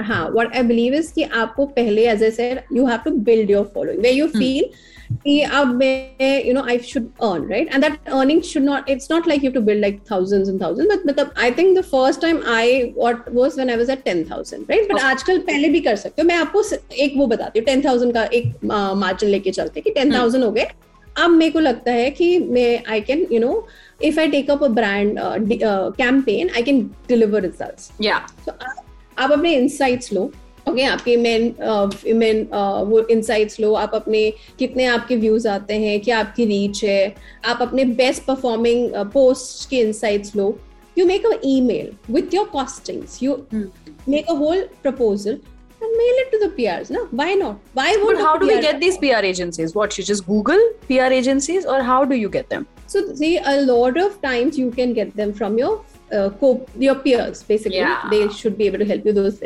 हाँ 0.00 0.30
what 0.32 0.54
I 0.56 0.62
believe 0.62 0.94
is 1.00 1.10
कि 1.12 1.22
आपको 1.42 1.66
पहले 1.76 2.06
as 2.14 2.22
I 2.22 2.30
said 2.38 2.64
you 2.70 2.86
have 2.86 3.04
to 3.04 3.12
build 3.28 3.54
your 3.54 3.64
following 3.76 4.02
where 4.06 4.16
you 4.20 4.28
hmm. 4.28 4.38
feel 4.38 4.64
कि 5.24 5.40
अब 5.42 5.74
मैं 5.76 6.46
you 6.46 6.54
know 6.56 6.64
I 6.64 6.76
should 6.90 7.08
earn 7.22 7.48
right 7.48 7.72
and 7.72 7.84
that 7.84 8.12
earning 8.18 8.40
should 8.50 8.66
not 8.68 8.88
it's 8.94 9.10
not 9.10 9.26
like 9.26 9.42
you 9.42 9.50
have 9.50 9.58
to 9.58 9.64
build 9.68 9.82
like 9.86 9.98
thousands 10.12 10.52
and 10.52 10.60
thousands 10.60 10.88
but 10.92 11.06
मतलब 11.06 11.32
I 11.46 11.50
think 11.58 11.76
the 11.76 11.86
first 11.88 12.20
time 12.20 12.40
I 12.46 12.92
what 12.94 13.32
was 13.40 13.58
when 13.62 13.74
I 13.74 13.76
was 13.82 13.92
at 13.96 14.04
10,000 14.04 14.68
right 14.68 14.88
but 14.88 15.02
आजकल 15.10 15.38
पहले 15.50 15.68
भी 15.68 15.80
कर 15.80 15.96
सकते 15.96 16.22
हो 16.22 16.28
मैं 16.28 16.36
आपको 16.36 16.62
एक 17.06 17.16
वो 17.16 17.26
बताती 17.34 17.60
हूँ 17.60 17.66
10,000 17.66 18.14
का 18.14 18.24
एक 18.40 18.64
मार्जिन 19.04 19.30
लेके 19.30 19.50
चलते 19.50 19.80
हैं 19.80 19.92
कि 19.92 20.00
10,000 20.00 20.42
हो 20.44 20.50
गए 20.50 20.66
अब 21.18 21.30
मेरे 21.30 21.50
को 21.52 21.60
लगता 21.60 21.92
है 21.92 22.10
कि 22.10 22.38
मैं 22.38 22.82
I 22.90 23.00
can 23.10 23.26
you 23.32 23.40
know 23.40 23.66
if 24.04 24.20
I 24.20 24.28
take 24.28 24.50
up 24.50 24.62
a 24.64 24.68
brand 24.78 25.18
campaign 25.98 26.50
I 26.56 26.62
can 26.62 26.82
deliver 27.08 27.42
results 27.42 27.90
या 28.02 28.18
तो 28.46 28.52
आप 28.52 28.84
आप 29.22 29.32
अपने 29.32 29.54
इंसाइट्स 29.54 30.12
लो 30.12 30.30
ओके 30.68 30.82
आपके 30.84 31.16
मेन 31.16 31.54
मेन 32.18 32.42
वो 32.88 33.00
इंसाइट्स 33.10 33.60
लो 33.60 33.72
आप 33.74 33.94
अपने 33.94 34.30
कितने 34.58 34.84
आपके 34.86 35.16
व्यूज़ 35.24 35.48
आते 35.48 35.78
हैं 35.84 36.00
क्या 36.00 36.18
आपकी 36.18 36.44
रीच 36.46 36.82
है 36.84 37.14
आप 37.52 37.62
अपने 37.62 37.84
बेस्ट 38.02 38.22
परफॉर्मिंग 38.26 38.94
पोस्ट 39.14 39.68
के 39.70 39.80
insights 39.80 40.36
low 40.36 40.54
you 40.98 41.06
make 41.06 41.26
a 41.26 41.38
email 41.46 41.92
with 42.10 42.34
your 42.34 42.46
costings 42.52 43.22
you 43.22 43.36
Hmm. 43.54 43.66
Make 44.08 44.30
a 44.30 44.34
whole 44.44 44.62
proposal 44.82 45.38
and 45.84 45.96
mail 45.98 46.18
it 46.22 46.28
to 46.32 46.38
the 46.40 46.48
PRs 46.56 46.90
no 46.94 47.00
why 47.20 47.32
not 47.38 47.78
why 47.78 47.86
would 48.02 48.18
But 48.18 48.24
how 48.24 48.34
do 48.42 48.48
we 48.50 48.58
get 48.64 48.80
these 48.82 48.98
PR 48.98 49.22
agencies? 49.30 49.72
What 49.78 49.96
you 49.98 50.04
just 50.10 50.26
Google 50.26 50.62
PR 50.90 51.08
agencies, 51.16 51.66
or 51.66 51.78
how 51.88 51.96
do 52.12 52.18
you 52.18 52.28
get 52.36 52.52
them? 52.54 52.66
So 52.86 53.02
see, 53.14 53.32
a 53.52 53.54
lot 53.62 53.98
of 54.04 54.20
times 54.22 54.60
you 54.62 54.70
can 54.70 54.92
get 54.98 55.16
them 55.16 55.32
from 55.40 55.58
your 55.62 55.72
uh, 56.13 56.29
co- 56.41 56.65
your 56.87 56.95
peers. 56.95 57.43
Basically, 57.43 57.77
Yeah. 57.77 58.07
they 58.11 58.27
should 58.29 58.57
be 58.57 58.67
able 58.71 58.79
to 58.79 58.85
help 58.93 59.05
you 59.05 59.13
those. 59.13 59.41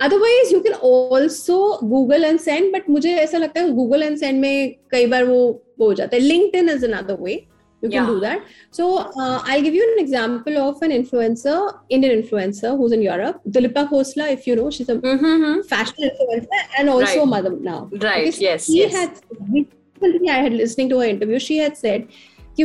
Otherwise, 0.00 0.50
you 0.50 0.60
can 0.62 0.74
also 0.90 1.78
Google 1.94 2.24
and 2.24 2.40
send. 2.40 2.72
But 2.72 2.88
मुझे 2.88 3.14
ऐसा 3.24 3.38
लगता 3.38 3.60
है 3.60 3.74
Google 3.80 4.02
and 4.08 4.18
send 4.18 4.40
में 4.40 4.74
कई 4.92 5.06
बार 5.14 5.24
वो 5.24 5.40
वो 5.78 5.86
हो 5.86 5.94
जाता 6.00 6.16
है. 6.16 6.22
LinkedIn 6.22 6.70
is 6.76 6.82
another 6.90 7.16
way. 7.26 7.36
You 7.84 7.88
can 7.92 7.94
Yeah. 7.98 8.08
do 8.08 8.18
that. 8.22 8.42
So 8.78 8.84
uh, 8.96 9.38
I'll 9.52 9.62
give 9.66 9.76
you 9.76 9.86
an 9.92 10.00
example 10.02 10.58
of 10.64 10.82
an 10.88 10.92
influencer, 10.96 11.54
Indian 11.96 12.20
influencer 12.22 12.72
who's 12.80 12.92
in 12.96 13.00
Europe, 13.06 13.40
Dilipa 13.56 13.82
Khosla. 13.92 14.26
If 14.34 14.46
you 14.50 14.54
know, 14.58 14.66
she's 14.76 14.88
a 14.88 14.96
Mm-hmm. 15.12 15.62
fashion 15.72 16.04
influencer 16.10 16.60
and 16.78 16.88
also 16.96 17.06
Right. 17.14 17.22
a 17.22 17.26
mother 17.32 17.50
now. 17.70 17.78
Right, 18.04 18.28
Okay, 18.28 18.44
yes, 18.48 18.66
She 18.66 18.78
yes. 18.82 18.92
had 18.98 19.10
recently 19.56 20.30
I 20.36 20.38
had 20.46 20.52
listening 20.60 20.92
to 20.94 21.00
her 21.00 21.08
interview. 21.14 21.40
She 21.48 21.56
had 21.64 21.76
said 21.76 22.06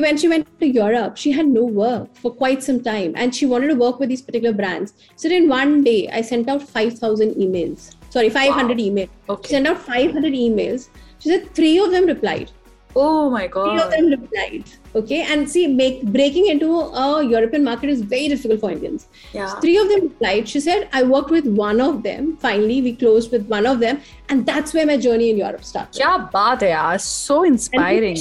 when 0.00 0.16
she 0.16 0.28
went 0.28 0.46
to 0.61 0.66
Europe, 0.66 1.16
she 1.16 1.32
had 1.32 1.46
no 1.46 1.64
work 1.64 2.14
for 2.16 2.32
quite 2.32 2.62
some 2.62 2.82
time 2.82 3.12
and 3.14 3.34
she 3.34 3.46
wanted 3.46 3.68
to 3.68 3.75
work 3.75 3.99
with 4.00 4.08
these 4.08 4.22
particular 4.22 4.54
brands. 4.54 4.94
So 5.16 5.28
in 5.28 5.49
one 5.49 5.84
day, 5.84 6.08
I 6.11 6.22
sent 6.22 6.49
out 6.49 6.62
5,000 6.62 7.34
emails. 7.34 7.94
Sorry, 8.11 8.30
500 8.30 8.78
emails. 8.78 9.08
Okay. 9.28 9.49
She 9.49 9.54
sent 9.54 9.66
out 9.66 9.78
500 9.78 10.32
emails. 10.32 10.88
She 11.18 11.28
said 11.28 11.54
three 11.54 11.78
of 11.78 11.90
them 11.90 12.06
replied. 12.06 12.50
Oh 12.94 13.30
my 13.30 13.46
God. 13.46 13.70
Three 13.70 13.82
of 13.82 13.90
them 13.90 14.06
replied. 14.20 14.64
Okay. 14.94 15.22
And 15.22 15.49
see, 15.49 15.66
make, 15.66 16.04
breaking 16.04 16.46
into 16.49 16.72
a 16.78 17.25
European 17.25 17.64
market 17.64 17.90
is 17.90 18.02
very 18.02 18.28
difficult 18.28 18.61
for 18.61 18.70
Indians. 18.70 19.08
Yeah. 19.32 19.58
Three 19.61 19.78
of 19.78 19.88
them 19.88 20.02
replied. 20.02 20.49
She 20.49 20.61
said, 20.61 20.88
I 20.92 21.02
worked 21.02 21.30
with 21.30 21.46
one 21.46 21.80
of 21.80 22.02
them. 22.02 22.37
Finally, 22.37 22.82
we 22.82 22.94
closed 22.94 23.32
with 23.32 23.46
one 23.46 23.66
of 23.66 23.80
them. 23.80 24.00
And 24.28 24.44
that's 24.44 24.75
where 24.75 24.87
my 24.87 24.96
journey 24.96 25.30
in 25.30 25.38
Europe 25.38 25.64
starts. 25.64 25.99
Yeah, 25.99 26.28
baat 26.32 26.61
hai, 26.61 26.72
yaar. 26.72 27.00
So 27.00 27.44
inspiring. 27.44 28.16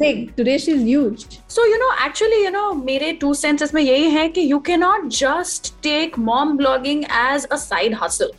Big. 0.00 0.34
Today, 0.36 0.56
she's 0.58 0.82
huge. 0.82 1.26
So 1.46 1.64
you 1.64 1.78
know, 1.78 1.90
actually, 2.08 2.42
you 2.42 2.50
know, 2.50 2.68
मेरे 2.74 3.12
two 3.20 3.32
cents 3.42 3.62
इसमें 3.62 3.82
यही 3.82 4.10
है 4.10 4.28
कि 4.36 4.48
you 4.52 4.60
cannot 4.68 5.08
just 5.22 5.72
take 5.88 6.18
mom 6.28 6.56
blogging 6.60 7.04
as 7.22 7.46
a 7.50 7.58
side 7.64 7.98
hustle. 8.02 8.34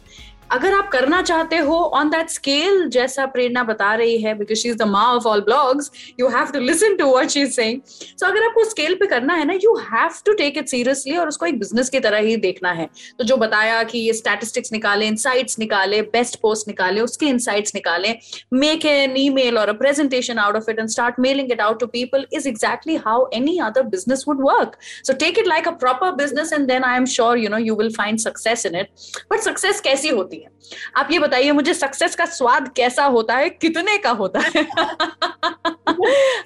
अगर 0.51 0.73
आप 0.73 0.89
करना 0.91 1.21
चाहते 1.21 1.57
हो 1.57 1.75
ऑन 1.95 2.09
दैट 2.09 2.29
स्केल 2.29 2.87
जैसा 2.89 3.25
प्रेरणा 3.33 3.63
बता 3.63 3.93
रही 3.95 4.17
है 4.21 4.33
because 4.37 4.59
she 4.59 4.69
is 4.69 4.77
the 4.77 4.87
ma 4.87 5.03
of 5.11 5.27
all 5.27 5.41
blogs 5.41 5.91
you 6.19 6.27
have 6.29 6.51
to 6.53 6.59
listen 6.59 6.95
to 6.97 7.05
what 7.07 7.29
she 7.29 7.41
is 7.41 7.59
so 7.59 8.25
अगर 8.27 8.43
आपको 8.45 8.63
स्केल 8.69 8.95
पे 8.95 9.05
करना 9.07 9.33
है 9.33 9.45
ना 9.45 9.53
you 9.63 9.75
have 9.91 10.09
to 10.25 10.33
take 10.33 10.57
it 10.57 10.67
seriously 10.69 11.15
और 11.17 11.27
उसको 11.27 11.45
एक 11.45 11.59
बिज़नेस 11.59 11.89
की 11.89 11.99
तरह 11.99 12.17
ही 12.19 12.35
देखना 12.37 12.71
है। 12.71 12.89
तो 13.19 13.23
जो 13.23 13.37
बताया 13.37 13.81
कि 13.83 13.99
ये 13.99 14.13
स्टैटिस्टिक्स 14.13 14.71
निकाले 14.71 15.07
इनसाइट्स 15.07 15.59
निकाले 15.59 16.01
बेस्ट 16.01 16.39
पोस्ट 16.41 16.67
निकाले, 16.67 17.01
उसके 17.01 17.25
इनसाइट्स 17.25 17.75
निकाले 17.75 18.13
मेक 18.53 18.85
एन 18.85 19.17
ई 19.17 19.29
मेल 19.29 19.57
और 19.57 19.71
presentation 19.77 20.39
out 20.39 20.55
of 20.55 20.69
it 20.71 20.79
and 20.79 20.89
start 20.89 21.19
mailing 21.19 21.51
it 21.51 21.61
out 21.61 21.79
to 21.79 21.87
people 21.87 22.25
is 22.33 22.47
exactly 22.47 22.95
how 23.05 23.29
any 23.33 23.57
other 23.63 23.83
business 23.95 24.25
would 24.27 24.43
work 24.43 24.77
so 24.81 25.13
take 25.25 25.39
it 25.39 25.47
like 25.47 25.67
a 25.67 25.71
proper 25.85 26.11
business 26.15 26.53
and 26.53 26.67
then 26.67 26.83
I 26.83 26.97
am 26.97 27.05
sure 27.15 27.37
you 27.37 27.49
know 27.49 27.57
you 27.59 27.75
will 27.75 27.93
find 27.97 28.19
success 28.19 28.65
in 28.65 28.75
it 28.79 28.89
but 29.31 29.39
success 29.39 29.81
कैसी 29.81 30.09
होती? 30.09 30.40
है 30.43 30.49
आप 30.97 31.11
ये 31.11 31.19
बताइए 31.19 31.51
मुझे 31.59 31.73
success 31.73 32.15
का 32.15 32.25
स्वाद 32.37 32.71
कैसा 32.77 33.05
होता 33.17 33.35
है 33.37 33.49
कितने 33.49 33.97
का 34.05 34.11
होता 34.21 34.39
है 34.39 34.65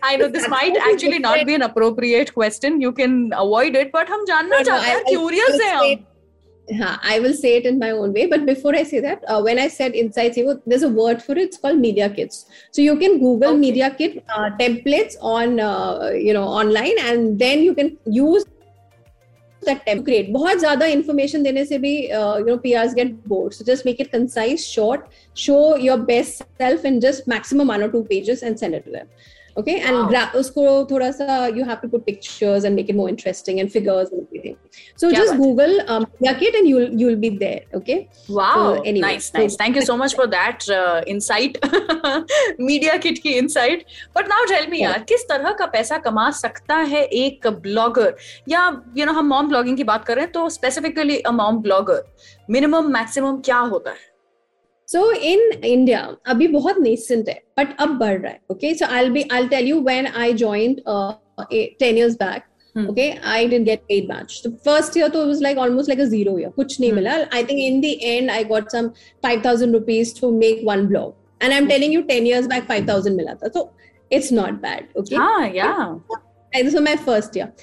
I 0.03 0.17
know 0.17 0.27
this 0.37 0.49
might 0.49 0.77
actually 0.77 1.19
not 1.19 1.45
be 1.45 1.53
an 1.53 1.61
appropriate 1.69 2.29
question 2.39 2.81
you 2.81 2.91
can 2.99 3.29
avoid 3.45 3.75
it 3.77 3.91
but 3.95 4.09
हम 4.11 4.25
जानना 4.25 4.61
चाहते 4.61 4.89
हैं 4.89 5.03
क्यूरियस 5.05 5.61
हैं 5.61 5.75
हम 5.75 6.05
हाँ, 6.67 6.99
I 7.03 7.19
will 7.19 7.33
say 7.33 7.49
it 7.57 7.65
in 7.65 7.77
my 7.79 7.91
own 7.91 8.13
way. 8.13 8.25
But 8.25 8.45
before 8.45 8.75
I 8.75 8.83
say 8.83 8.99
that, 8.99 9.23
uh, 9.27 9.39
when 9.41 9.59
I 9.59 9.67
said 9.67 9.93
insights, 9.93 10.37
you 10.37 10.61
there's 10.65 10.83
a 10.83 10.89
word 10.89 11.21
for 11.21 11.33
it. 11.33 11.41
It's 11.41 11.57
called 11.57 11.77
media 11.79 12.09
kits. 12.09 12.45
So 12.71 12.81
you 12.81 12.95
can 12.97 13.19
Google 13.19 13.49
Okay. 13.49 13.59
media 13.59 13.89
kit 13.99 14.23
uh, 14.29 14.49
templates 14.61 15.15
on, 15.21 15.59
uh, 15.59 16.09
you 16.13 16.33
know, 16.33 16.43
online, 16.43 16.97
and 17.03 17.37
then 17.37 17.61
you 17.61 17.75
can 17.75 17.91
use 18.05 18.45
great 19.69 20.29
बहुत 20.29 20.59
ज़्यादा 20.59 20.85
information 20.85 21.43
देने 21.43 21.65
से 21.65 21.77
भी 21.77 21.95
you 22.03 22.45
know 22.45 22.57
PR 22.57 22.87
get 22.93 23.15
bored 23.27 23.53
so 23.53 23.65
just 23.65 23.85
make 23.85 24.01
it 24.01 24.11
concise 24.11 24.59
short 24.59 25.01
show 25.37 25.77
your 25.77 25.99
best 25.99 26.43
self 26.43 26.85
and 26.85 27.01
just 27.01 27.29
maximum 27.29 27.71
one or 27.71 27.87
two 27.87 28.01
pages 28.01 28.43
and 28.43 28.57
send 28.57 28.75
it 28.75 28.85
to 28.85 28.91
them 28.91 29.07
okay 29.57 29.71
and 29.71 30.15
उसको 30.35 30.63
थोड़ा 30.85 31.09
सा 31.11 31.45
you 31.47 31.63
have 31.65 31.75
to 31.81 31.87
put 31.89 32.03
pictures 32.05 32.65
and 32.65 32.75
make 32.75 32.89
it 32.89 32.95
more 32.95 33.09
interesting 33.09 33.59
and 33.59 33.69
figures 33.69 34.09
and 34.13 34.21
everything 34.21 34.55
so 34.99 35.11
just 35.11 35.35
Google 35.35 35.75
यकेट 36.23 36.55
and 36.55 36.67
you'll 36.67 36.89
you'll 37.01 37.15
be 37.15 37.29
there 37.37 37.77
okay 37.77 37.95
wow 38.31 38.73
nice 38.87 39.31
nice 39.35 39.57
thank 39.61 39.77
you 39.77 39.83
so 39.83 39.95
much 39.97 40.15
for 40.15 40.27
that 40.27 40.69
insight 41.07 41.59
media 42.61 42.97
kit 42.97 43.19
की 43.19 43.33
insight 43.33 43.85
but 44.17 44.27
now 44.29 44.45
tell 44.45 44.67
me 44.71 44.81
यार 44.81 45.05
किस 45.09 45.23
तरह 45.29 45.51
का 45.59 45.65
पैसा 45.67 45.97
कमा 45.99 46.29
सकता 46.37 46.75
है 46.93 47.03
एक 47.03 47.47
ब्लॉगर 47.61 48.15
या 48.49 48.65
यू 48.97 49.05
नो 49.05 49.11
हम 49.11 49.27
मॉम 49.27 49.47
ब्लॉगिंग 49.49 49.77
की 49.77 49.83
बात 49.83 50.05
कर 50.05 50.15
रहे 50.15 50.25
हैं 50.25 50.31
तो 50.31 50.49
specifically 50.49 51.19
a 51.19 51.31
mom 51.33 51.61
blogger 51.61 52.03
minimum 52.49 52.91
maximum 52.93 53.37
क्या 53.41 53.57
होता 53.57 53.91
है 53.91 54.14
so 54.93 55.01
in 55.33 55.39
india 55.75 56.01
abhi 56.33 56.47
bahut 56.55 56.81
nascent 56.87 57.31
hai 57.33 57.39
but 57.59 57.71
ab 57.85 57.95
badh 58.01 58.25
raha 58.25 58.55
okay 58.55 58.73
so 58.81 58.89
i'll 58.97 59.13
be 59.15 59.23
i'll 59.37 59.49
tell 59.53 59.71
you 59.71 59.79
when 59.87 60.11
i 60.25 60.27
joined 60.43 60.83
uh, 60.95 61.13
10 61.49 61.97
years 62.01 62.17
back 62.25 62.51
hmm. 62.75 62.89
Okay, 62.91 63.17
I 63.23 63.47
didn't 63.47 63.67
get 63.67 63.83
paid 63.89 64.07
much. 64.07 64.31
The 64.45 64.49
first 64.63 64.95
year, 64.97 65.07
though, 65.11 65.21
it 65.25 65.27
was 65.27 65.41
like 65.43 65.59
almost 65.65 65.91
like 65.91 66.01
a 66.05 66.07
zero 66.13 66.31
year. 66.39 66.49
Kuch 66.57 66.73
nahi 66.83 66.89
mila. 66.97 67.13
I 67.37 67.43
think 67.51 67.61
in 67.67 67.77
the 67.85 67.91
end, 68.07 68.33
I 68.37 68.39
got 68.49 68.73
some 68.75 68.89
5,000 69.27 69.77
rupees 69.77 70.11
to 70.17 70.31
make 70.39 70.65
one 70.69 70.83
blog. 70.89 71.13
And 71.39 71.57
I'm 71.57 71.69
telling 71.69 71.95
you, 71.97 72.01
10 72.09 72.27
years 72.31 72.49
back, 72.53 72.67
5,000 72.73 73.15
mila 73.21 73.37
tha. 73.43 73.51
So 73.53 73.63
it's 74.09 74.31
not 74.39 74.61
bad. 74.65 74.89
Okay. 75.03 75.15
Ah, 75.27 75.45
yeah. 75.45 75.95
This 76.53 76.73
was 76.73 76.87
my 76.89 76.97
first 77.07 77.35
year. 77.35 77.53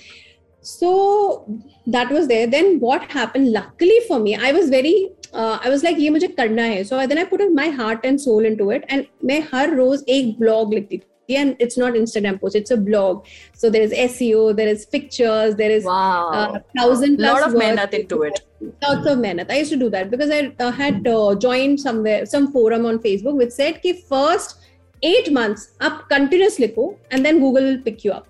So 0.60 1.46
that 1.86 2.10
was 2.10 2.28
there. 2.28 2.46
Then 2.46 2.78
what 2.80 3.10
happened, 3.10 3.52
luckily 3.52 4.00
for 4.08 4.18
me, 4.18 4.36
I 4.36 4.52
was 4.52 4.70
very 4.70 5.10
uh, 5.33 5.59
I 5.63 5.69
was 5.69 5.83
like, 5.83 5.97
ये 5.97 6.09
मुझे 6.09 6.27
करना 6.35 6.63
है. 6.63 6.85
So 6.87 7.05
then 7.07 7.17
I 7.17 7.25
put 7.25 7.41
my 7.53 7.69
heart 7.69 8.05
and 8.05 8.21
soul 8.21 8.45
into 8.45 8.71
it. 8.71 8.85
And 8.89 9.05
मैं 9.25 9.41
हर 9.53 9.75
रोज 9.75 10.03
एक 10.09 10.37
blog 10.39 10.73
लिखती 10.73 10.97
थी. 10.97 11.03
And 11.29 11.55
it's 11.59 11.77
not 11.77 11.93
Instagram 11.93 12.39
post, 12.41 12.55
it's 12.55 12.71
a 12.71 12.77
blog. 12.77 13.25
So 13.53 13.69
there 13.69 13.81
is 13.81 13.91
SEO, 13.91 14.55
there 14.55 14.67
is 14.67 14.85
pictures, 14.85 15.55
there 15.55 15.71
is 15.71 15.83
wow 15.83 16.29
uh, 16.29 16.59
thousand 16.77 17.17
plus 17.17 17.33
lot 17.33 17.47
of 17.47 17.53
words. 17.53 17.65
मेहनत 17.65 17.93
into 17.93 18.23
it 18.23 18.39
Lots 18.59 19.05
of 19.05 19.19
mehnat. 19.19 19.51
I 19.51 19.59
used 19.59 19.71
to 19.71 19.77
do 19.77 19.89
that 19.89 20.09
because 20.09 20.31
I 20.31 20.51
uh, 20.59 20.71
had 20.71 21.07
uh, 21.07 21.35
joined 21.35 21.79
somewhere, 21.79 22.25
some 22.25 22.51
forum 22.51 22.85
on 22.85 22.97
Facebook 22.99 23.35
which 23.35 23.51
said 23.51 23.81
कि 23.83 23.93
first 24.07 24.55
eight 25.03 25.31
months 25.31 25.67
आप 25.81 26.07
continuous 26.09 26.59
लिखो 26.59 26.95
and 27.11 27.25
then 27.25 27.39
Google 27.39 27.63
will 27.63 27.81
pick 27.81 28.03
you 28.03 28.11
up. 28.11 28.27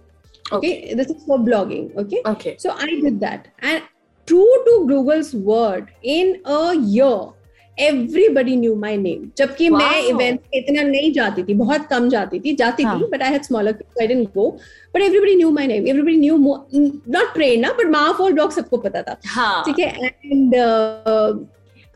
Okay, 0.51 0.93
this 0.93 1.07
is 1.07 1.23
for 1.25 1.37
blogging. 1.37 1.95
Okay, 1.95 2.21
okay 2.25 2.55
so 2.57 2.71
I 2.71 2.87
did 2.87 3.19
that, 3.21 3.47
and 3.59 3.83
true 4.26 4.64
to 4.66 4.86
Google's 4.88 5.34
word, 5.34 5.88
in 6.02 6.40
a 6.44 6.74
year, 6.74 7.32
everybody 7.78 8.56
knew 8.56 8.74
my 8.74 8.96
name. 8.96 9.32
जबकि. 9.36 9.70
मैं 9.70 10.02
events 10.10 10.42
पे 10.52 10.58
इतना 10.58 10.82
नहीं 10.82 11.12
जाती 11.12 11.42
थी, 11.42 11.54
बहुत 11.54 11.86
कम 11.90 12.08
जाती 12.08 12.40
थी, 12.40 12.56
जाती 12.56 12.82
हाँ. 12.82 13.00
थी, 13.00 13.10
but 13.10 13.22
I 13.22 13.30
had 13.30 13.44
smaller, 13.44 13.72
kids, 13.72 13.88
so 13.96 14.04
I 14.04 14.06
didn't 14.06 14.34
go. 14.34 14.58
But 14.92 15.02
everybody 15.02 15.36
knew 15.36 15.50
my 15.50 15.66
name. 15.66 15.86
Everybody 15.88 16.16
knew 16.16 16.38
more, 16.38 16.66
not 17.06 17.34
trained 17.34 17.62
ना, 17.62 17.76
but 17.76 17.86
माँ 17.86 18.12
फॉल 18.18 18.32
blog 18.32 18.52
सबको 18.52 18.76
पता 18.76 19.02
था. 19.02 19.16
हाँ 19.26 19.64
ठीक 19.64 19.78
है 19.78 20.10
and 20.30 20.54
uh, 20.54 21.34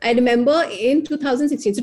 I 0.03 0.13
remember 0.13 0.65
in 0.71 1.03
2016 1.03 1.75
so 1.75 1.83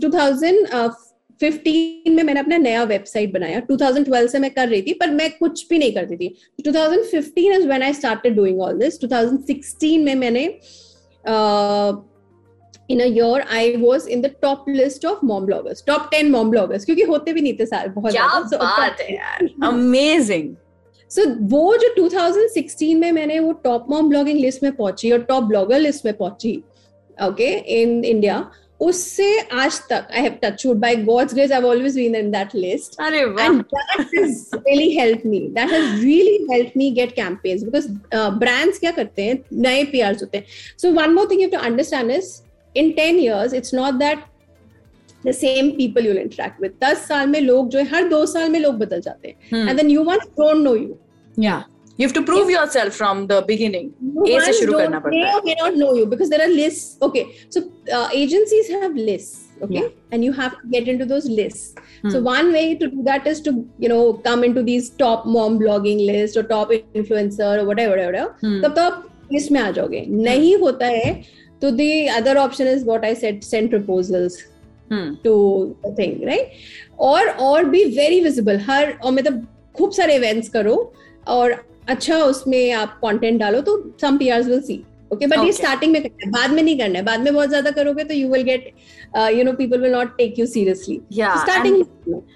2015 1.44 2.16
में 2.16 2.24
मैंने 2.24 2.40
अपना 2.40 2.58
नया 2.58 2.84
वेबसाइट 2.84 3.34
बनाया। 3.34 3.62
2012 3.68 4.28
से 4.28 4.40
मैं 4.40 4.52
कर 4.52 4.70
रही 4.70 4.82
थी 4.82 4.94
पर 4.94 5.12
मैं 5.12 5.38
कुछ 5.38 5.68
भी 5.70 5.78
नहीं 5.78 5.92
करती 5.92 6.18
थी। 6.18 6.36
2015 6.62 7.58
is 7.60 7.68
when 7.68 7.84
I 7.84 7.92
started 7.92 8.36
doing 8.36 8.62
all 8.62 8.80
this. 8.84 9.00
2016 9.04 10.04
में 10.06 10.16
मैंने 10.16 10.60
uh, 11.28 11.94
in 12.90 13.02
a 13.02 13.06
year 13.06 13.44
I 13.50 13.78
was 13.80 14.08
in 14.08 14.22
the 14.22 14.30
top 14.30 14.68
list 14.68 15.06
of 15.06 15.24
mom 15.24 15.46
bloggers, 15.48 15.86
top 15.86 16.12
10 16.12 16.32
mom 16.32 16.52
bloggers 16.52 16.86
क्योंकि 16.86 17.02
होते 17.02 17.34
भी 17.34 17.42
नहीं 17.42 17.54
थे 17.60 17.66
सारे 17.66 17.90
बहुत 17.90 18.12
क्या 18.12 18.50
So, 18.50 18.60
बात 18.60 19.02
है 19.02 19.16
यार। 19.16 19.50
अमेजिंग 19.64 20.56
so 21.12 21.28
वो 21.42 21.78
जो 21.78 21.94
2016 21.96 22.96
में 22.96 23.12
मैंने 23.12 23.40
वो 23.40 23.52
टॉप 23.52 23.86
मॉम 23.90 24.10
ब्लॉगिंग 24.10 24.40
लिस्ट 24.40 24.64
में 24.64 24.72
पहुँची 24.76 25.12
और 25.12 25.22
टॉप 25.24 25.44
ब्लॉगर 25.44 25.80
लिस्ट 25.80 26.06
में 26.06 26.14
पहुँची 26.18 26.64
ओके 27.28 27.48
इन 27.82 28.04
इंडिया 28.06 28.52
उससे 28.86 29.28
आज 29.40 29.80
तक 29.90 30.08
I 30.12 30.22
have 30.22 30.38
touch 30.44 30.66
wood 30.66 30.78
by 30.80 30.96
God's 31.06 31.34
grace 31.34 31.52
I 31.52 31.58
have 31.60 31.68
always 31.70 31.96
been 31.96 32.16
in 32.16 32.32
that 32.32 32.56
list 32.56 33.00
अरे 33.02 33.24
वाह। 33.26 33.46
And 33.46 33.62
that 33.74 34.16
has 34.16 34.50
really 34.56 34.90
help 34.98 35.22
me 35.26 35.40
that 35.56 35.72
has 35.72 36.04
really 36.04 36.38
help 36.52 36.72
me 36.78 36.90
get 36.92 37.12
campaigns 37.16 37.64
because 37.64 37.88
brands 38.40 38.80
क्या 38.80 38.92
करते 38.92 39.24
हैं? 39.24 39.38
नए 39.54 39.84
PRs 39.92 40.22
होते 40.22 40.38
हैं. 40.38 40.46
So 40.82 40.92
one 40.94 41.14
more 41.14 41.28
thing 41.32 41.42
you 41.42 41.48
have 41.48 41.58
to 41.58 41.66
understand 41.66 42.12
is 42.12 42.32
in 42.76 42.92
10 43.00 43.20
years 43.20 43.54
it's 43.54 43.74
not 43.74 43.94
that 43.96 44.20
the 45.24 45.32
same 45.32 45.70
people 45.72 46.06
you 46.06 46.14
will 46.14 46.22
interact 46.22 46.62
with 46.62 46.72
10 46.84 47.08
साल 47.08 47.28
में 47.28 47.40
लोग 47.42 47.70
जो 47.70 47.80
है 47.80 47.86
हर 47.90 48.10
2 48.10 48.26
साल 48.28 48.50
में 48.50 48.60
लोग 48.60 48.78
बदल 48.78 49.02
जाते 49.02 49.28
हैं. 49.28 49.68
And 49.70 49.78
then 49.78 49.90
you 49.90 50.04
once 50.04 50.28
don't 50.40 50.64
know 50.64 50.76
you 50.76 50.98
या 51.44 51.64
you 52.01 52.07
have 52.07 52.13
to 52.17 52.23
prove 52.27 52.51
yourself 52.51 52.97
from 53.01 53.21
the 53.31 53.37
beginning 53.47 53.87
New 54.09 54.25
A 54.25 54.41
से 54.41 54.47
ones 54.47 54.59
शुरू 54.61 54.73
don't- 54.73 54.83
करना 54.83 54.99
पड़ता 55.05 55.17
may 55.17 55.25
है 55.29 55.35
or 55.39 55.43
may 55.47 55.55
not 55.61 55.79
know 55.83 55.93
you 56.01 56.07
because 56.15 56.31
there 56.35 56.43
are 56.47 56.53
lists 56.59 56.97
okay 57.07 57.25
so 57.57 57.63
uh, 57.97 58.09
agencies 58.23 58.69
have 58.75 58.95
lists 59.09 59.45
okay 59.67 59.81
Yeah. 59.81 59.89
and 60.17 60.27
you 60.29 60.35
have 60.41 60.53
to 60.61 60.69
get 60.75 60.91
into 60.93 61.07
those 61.13 61.27
lists 61.39 61.65
so 62.13 62.19
Hmm. 62.19 62.29
one 62.29 62.53
way 62.59 62.63
to 62.83 62.89
do 62.93 63.03
that 63.09 63.27
is 63.33 63.41
to 63.49 63.55
you 63.85 63.91
know 63.95 64.03
come 64.29 64.45
into 64.51 64.63
these 64.71 64.91
top 65.03 65.27
mom 65.37 65.59
blogging 65.65 66.05
list 66.13 66.37
or 66.43 66.45
top 66.53 66.75
influencer 67.03 67.51
or 67.57 67.65
whatever 67.73 67.97
whatever 68.03 68.29
Hmm. 68.45 68.61
तब 68.65 68.75
तो 68.79 68.83
आप 68.91 69.03
list 69.33 69.51
में 69.57 69.61
आ 69.61 69.71
जाओगे 69.81 70.05
नहीं 70.29 70.55
होता 70.67 70.87
है 70.99 71.13
तो 71.63 71.71
the 71.83 71.91
other 72.21 72.37
option 72.47 72.71
is 72.77 72.85
what 72.93 73.09
I 73.13 73.15
said 73.25 73.43
send 73.53 73.75
proposals 73.77 74.39
Hmm. 74.93 75.09
to 75.25 75.33
the 75.87 75.91
thing 76.03 76.15
right 76.29 76.55
और 77.11 77.29
और 77.49 77.65
be 77.75 77.83
very 77.99 78.21
visible 78.29 78.63
हर 78.69 78.93
और 79.03 79.13
मतलब 79.19 79.47
खूब 79.79 79.91
सारे 79.99 80.19
events 80.21 80.49
करो 80.59 80.77
और 81.39 81.57
अच्छा 81.90 82.18
उसमें 82.26 82.72
आप 82.74 82.98
कॉन्टेंट 83.02 83.40
डालो 83.40 83.62
तो 83.62 83.78
some 84.02 84.18
PRs 84.18 84.46
will 84.48 84.62
see 84.62 84.84
okay 85.14 85.28
but 85.28 85.46
ये 85.46 85.52
स्टार्टिंग 85.54 85.92
में 85.94 86.02
करना 86.02 86.26
है 86.26 86.32
बाद 86.32 86.52
में 86.52 86.62
नहीं 86.64 86.78
करना 86.80 87.00
है 87.00 87.06
बाद 87.06 87.20
में 87.20 87.34
बहुत 87.34 87.50
ज़्यादा 87.50 87.72
करोगे 87.72 88.04
तो 88.04 88.14
you 88.14 88.30
will 88.30 88.44
get 88.44 88.72
you 89.34 89.44
know 89.44 89.52
people 89.54 89.82
will 89.82 89.92
not 89.92 90.16
take 90.18 90.40
you 90.40 90.46
seriously 90.46 91.00
starting 91.14 91.84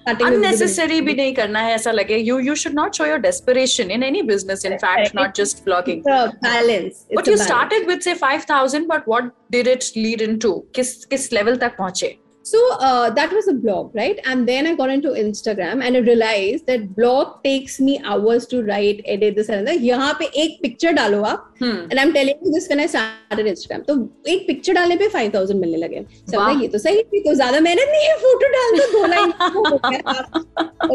unnecessary 0.09 0.99
भी 1.01 1.13
नहीं 1.13 1.33
करना 1.35 1.59
है 1.59 1.73
ऐसा 1.75 1.91
लगे 1.91 2.17
you 2.17 2.39
you 2.39 2.55
should 2.55 2.73
not 2.73 2.95
show 2.95 3.05
your 3.05 3.19
desperation 3.19 3.91
in 3.91 4.03
any 4.03 4.21
business 4.23 4.65
in 4.65 4.77
fact 4.77 5.15
not 5.15 5.35
just 5.37 5.63
blogging 5.65 6.03
balance 6.07 7.05
but 7.17 7.27
you 7.27 7.37
started 7.37 7.87
with 7.87 7.99
say 8.01 8.15
5000 8.15 8.87
but 8.89 9.09
what 9.09 9.31
did 9.51 9.67
it 9.67 9.91
lead 9.97 10.21
into 10.21 10.53
किस 10.75 10.95
किस 11.05 11.31
level 11.33 11.55
तक 11.57 11.77
पहुँचे? 11.77 12.15
So 12.46 12.58
uh, 12.80 13.10
that 13.10 13.32
was 13.32 13.46
a 13.46 13.52
blog, 13.52 13.94
right? 13.94 14.18
And 14.24 14.48
then 14.48 14.66
I 14.66 14.74
got 14.74 14.90
into 14.90 15.10
Instagram 15.10 15.84
and 15.84 15.96
I 15.96 16.00
realized 16.00 16.66
that 16.66 16.94
blog 16.96 17.42
takes 17.44 17.78
me 17.80 18.00
hours 18.04 18.46
to 18.46 18.62
write, 18.64 19.00
edit 19.04 19.36
this 19.36 19.48
and 19.48 19.66
that. 19.66 19.80
यहाँ 19.80 20.12
पे 20.18 20.24
एक 20.42 20.58
picture 20.62 20.92
डालो 20.92 21.22
आप 21.22 21.44
hmm. 21.60 21.90
and 21.90 22.00
I'm 22.00 22.12
telling 22.12 22.34
you 22.42 22.52
this 22.52 22.68
when 22.68 22.80
I 22.80 22.86
started 22.86 23.46
Instagram. 23.46 23.84
तो 23.86 23.94
एक 24.28 24.46
picture 24.48 24.74
डालने 24.74 24.96
पे 24.98 25.08
5000 25.12 25.54
मिलने 25.60 25.76
लगे. 25.76 26.04
So 26.30 26.36
वाह। 26.36 26.52
मैं, 26.52 26.62
ये 26.62 26.68
तो 26.68 26.78
सही 26.78 27.02
थी 27.02 27.20
तो 27.28 27.34
ज्यादा 27.34 27.60
मेहनत 27.60 27.92
नहीं 27.92 28.08
है 28.08 28.16
फोटो 28.24 28.48
डाल 28.56 28.78
दो 28.78 28.90
दो 28.92 29.06
line 29.12 29.32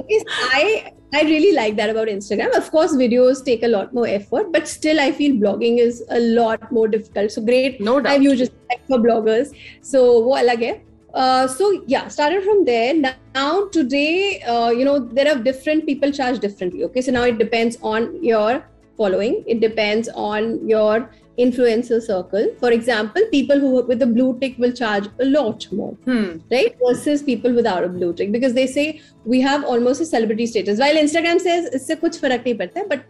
okay 0.02 0.20
so 0.20 0.50
I 0.54 0.92
I 1.16 1.22
really 1.22 1.54
like 1.56 1.78
that 1.78 1.90
about 1.90 2.10
Instagram. 2.10 2.58
Of 2.58 2.70
course, 2.72 2.94
videos 3.02 3.44
take 3.46 3.64
a 3.64 3.70
lot 3.70 3.94
more 3.94 4.06
effort, 4.06 4.52
but 4.52 4.68
still, 4.68 5.00
I 5.00 5.14
feel 5.14 5.38
blogging 5.44 5.78
is 5.80 6.04
a 6.10 6.20
lot 6.20 6.70
more 6.70 6.90
difficult. 6.90 7.32
So 7.32 7.42
great 7.42 7.80
no 7.80 8.02
doubt 8.02 8.12
I've 8.12 8.24
used 8.24 8.42
it 8.42 8.82
for 8.90 9.00
bloggers. 9.08 9.56
So 9.94 10.04
वो 10.28 10.36
अलग 10.36 10.64
है. 10.64 10.76
Uh, 11.14 11.48
so 11.48 11.84
yeah, 11.88 12.08
started 12.08 12.44
from 12.44 12.66
there. 12.66 12.94
Now 13.34 13.68
today, 13.70 14.42
uh, 14.42 14.70
you 14.70 14.86
know, 14.86 15.00
there 15.00 15.28
are 15.28 15.38
different 15.40 15.86
people 15.86 16.12
charge 16.12 16.40
differently. 16.40 16.84
Okay, 16.86 17.02
so 17.02 17.12
now 17.12 17.24
it 17.24 17.38
depends 17.38 17.78
on 17.82 18.24
your 18.24 18.64
following. 18.98 19.44
It 19.48 19.60
depends 19.60 20.10
on 20.10 20.68
your 20.68 21.10
influencer 21.38 22.02
circle. 22.02 22.48
For 22.60 22.72
example, 22.72 23.22
people 23.32 23.60
who 23.60 23.84
with 23.84 24.00
the 24.00 24.06
blue 24.06 24.38
tick 24.40 24.58
will 24.58 24.72
charge 24.72 25.08
a 25.20 25.26
lot 25.26 25.68
more, 25.72 25.94
hmm. 26.06 26.38
right? 26.52 26.76
Versus 26.84 27.24
people 27.24 27.54
without 27.54 27.84
a 27.84 27.90
blue 27.90 28.14
tick 28.14 28.32
because 28.32 28.54
they 28.54 28.68
say 28.68 29.02
we 29.26 29.42
have 29.42 29.64
almost 29.64 30.02
a 30.02 30.06
celebrity 30.06 30.46
status. 30.46 30.80
While 30.80 30.96
Instagram 30.96 31.40
says 31.40 31.70
इससे 31.74 31.96
कुछ 31.96 32.20
फर्क 32.20 32.44
नहीं 32.46 32.58
पड़ता 32.58 32.80
है, 32.80 32.88
but 32.90 33.02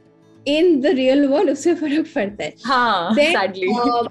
in 0.45 0.81
the 0.81 0.93
real 1.01 1.27
world 1.29 1.49
उससे 1.49 1.75
फर्क 1.75 2.13
पड़ता 2.13 2.43
है. 2.43 2.53
हाँ 2.65 3.15
Then, 3.15 3.33
sadly 3.33 3.69
uh, 3.73 4.07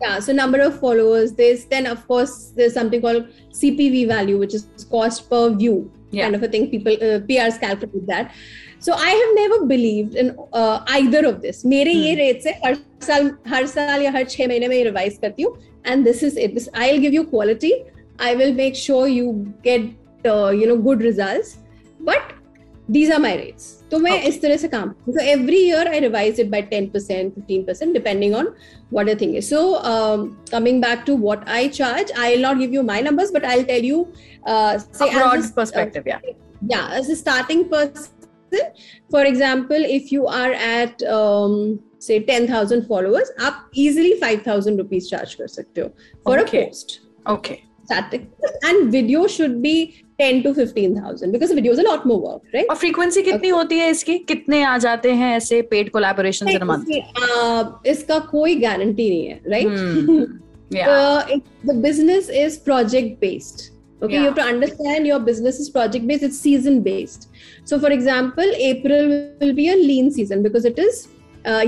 yeah 0.00 0.18
so 0.18 0.32
number 0.32 0.60
of 0.60 0.78
followers 0.78 1.32
there's 1.32 1.64
then 1.66 1.86
of 1.86 2.06
course 2.06 2.52
there's 2.56 2.74
something 2.74 3.00
called 3.00 3.26
cpv 3.62 4.06
value 4.08 4.38
which 4.38 4.54
is 4.54 4.86
cost 4.90 5.28
per 5.30 5.50
view 5.50 5.90
yeah. 6.12 6.24
kind 6.24 6.36
of 6.36 6.42
a 6.42 6.48
thing. 6.48 6.70
People 6.70 6.92
uh, 6.92 7.20
prs 7.20 7.58
calculate 7.60 8.06
that. 8.06 8.34
So 8.78 8.94
i 8.94 9.08
have 9.08 9.34
never 9.34 9.66
believed 9.66 10.14
in 10.14 10.36
uh, 10.52 10.84
either 10.88 11.26
of 11.26 11.40
this. 11.42 11.64
mere 11.64 11.88
ye 11.88 12.14
rate 12.20 12.42
se 12.42 12.54
har 12.64 12.74
saal 13.08 13.30
har 13.54 13.62
saal 13.74 14.06
ya 14.06 14.12
har 14.18 14.24
6 14.36 14.48
mahine 14.52 14.68
mein 14.74 14.84
revise 14.90 15.18
karti 15.24 15.48
hu 15.48 15.54
and 15.84 16.10
this 16.10 16.22
is 16.28 16.38
it. 16.46 16.54
This 16.60 16.68
i'll 16.84 17.02
give 17.06 17.18
you 17.18 17.24
quality. 17.34 17.72
I 18.28 18.34
will 18.42 18.54
make 18.62 18.78
sure 18.84 19.02
you 19.08 19.34
get 19.68 19.90
uh, 20.32 20.50
you 20.60 20.70
know 20.72 20.78
good 20.88 21.06
results. 21.08 21.56
But 22.10 22.34
these 22.94 23.10
are 23.16 23.18
my 23.24 23.32
rates. 23.40 23.66
तो 23.90 23.98
मैं 23.98 24.10
Okay. 24.12 24.28
इस 24.28 24.40
तरह 24.42 24.56
से 24.62 24.68
काम 24.74 24.92
so 25.16 25.24
every 25.34 25.58
year 25.70 25.82
I 25.96 25.98
revise 26.04 26.38
it 26.44 26.50
by 26.54 26.60
10%, 26.70 27.34
15% 27.40 27.92
depending 27.98 28.34
on 28.40 28.48
what 28.90 29.10
the 29.10 29.16
thing 29.22 29.34
is. 29.40 29.48
So 29.54 29.60
um, 29.92 30.24
coming 30.50 30.80
back 30.86 31.04
to 31.10 31.16
what 31.26 31.44
I 31.58 31.60
charge, 31.80 32.12
I'll 32.24 32.44
not 32.46 32.58
give 32.64 32.72
you 32.78 32.82
my 32.92 33.00
numbers, 33.08 33.30
but 33.38 33.44
I'll 33.52 33.64
tell 33.72 33.88
you 33.90 34.00
uh, 34.46 34.78
say 34.78 35.08
a 35.10 35.12
broad 35.18 35.38
as 35.44 35.50
a- 35.50 35.54
perspective 35.60 36.10
yeah 36.14 36.20
yeah 36.72 36.88
as 37.00 37.08
a 37.10 37.16
starting 37.16 37.62
person 37.68 38.10
for 39.14 39.22
example 39.28 39.84
if 39.98 40.10
you 40.12 40.26
are 40.26 40.52
at 40.52 41.02
um, 41.18 41.54
say 42.06 42.18
10000 42.30 42.86
followers 42.90 43.30
आप 43.48 43.70
easily 43.84 44.12
5000 44.24 44.82
rupees 44.82 45.08
charge 45.12 45.34
कर 45.40 45.48
सकते 45.56 45.80
हो 45.80 45.90
for 46.28 46.36
Okay. 46.42 46.62
a 46.62 46.66
post 46.68 46.94
okay 47.36 47.58
static 47.84 48.26
and 48.70 48.90
video 48.96 49.26
should 49.36 49.56
ten 50.18 50.40
to 50.42 50.52
fifteen 50.52 50.94
thousand 50.96 51.32
because 51.32 51.54
videos 51.54 51.80
a 51.80 51.82
lot 51.82 52.06
more 52.06 52.20
work 52.20 52.54
right 52.54 52.70
और 52.70 52.76
frequency 52.76 53.22
कितनी 53.22 53.48
होती 53.48 53.78
है 53.78 53.90
इसकी? 53.90 54.18
कितने 54.18 54.62
आ 54.62 54.76
जाते 54.78 55.10
हैं 55.10 55.34
ऐसे 55.36 55.60
पेड 55.70 55.90
कोलेबोरेशन 55.90 56.48
इसका 57.86 58.18
कोई 58.30 58.54
गारंटी 58.60 59.08
नहीं 59.10 59.26
है 59.26 59.40
right 59.46 59.68
the 61.66 61.76
business 61.82 62.30
is 62.44 62.58
project 62.64 63.20
based 63.20 63.70
okay 64.04 64.16
you 64.16 64.30
to 64.30 64.42
understand 64.42 65.06
your 65.06 65.20
business 65.22 65.60
is 65.60 65.72
project 65.72 66.06
based 66.06 66.24
it's 66.24 66.40
season 66.42 66.80
based 66.82 67.28
so 67.68 67.78
for 67.78 67.92
example 67.92 68.52
April 68.70 69.08
will 69.40 69.52
be 69.52 69.68
a 69.68 70.08
season 70.12 70.42
because 70.42 70.66
it 70.66 70.78
is 70.78 71.04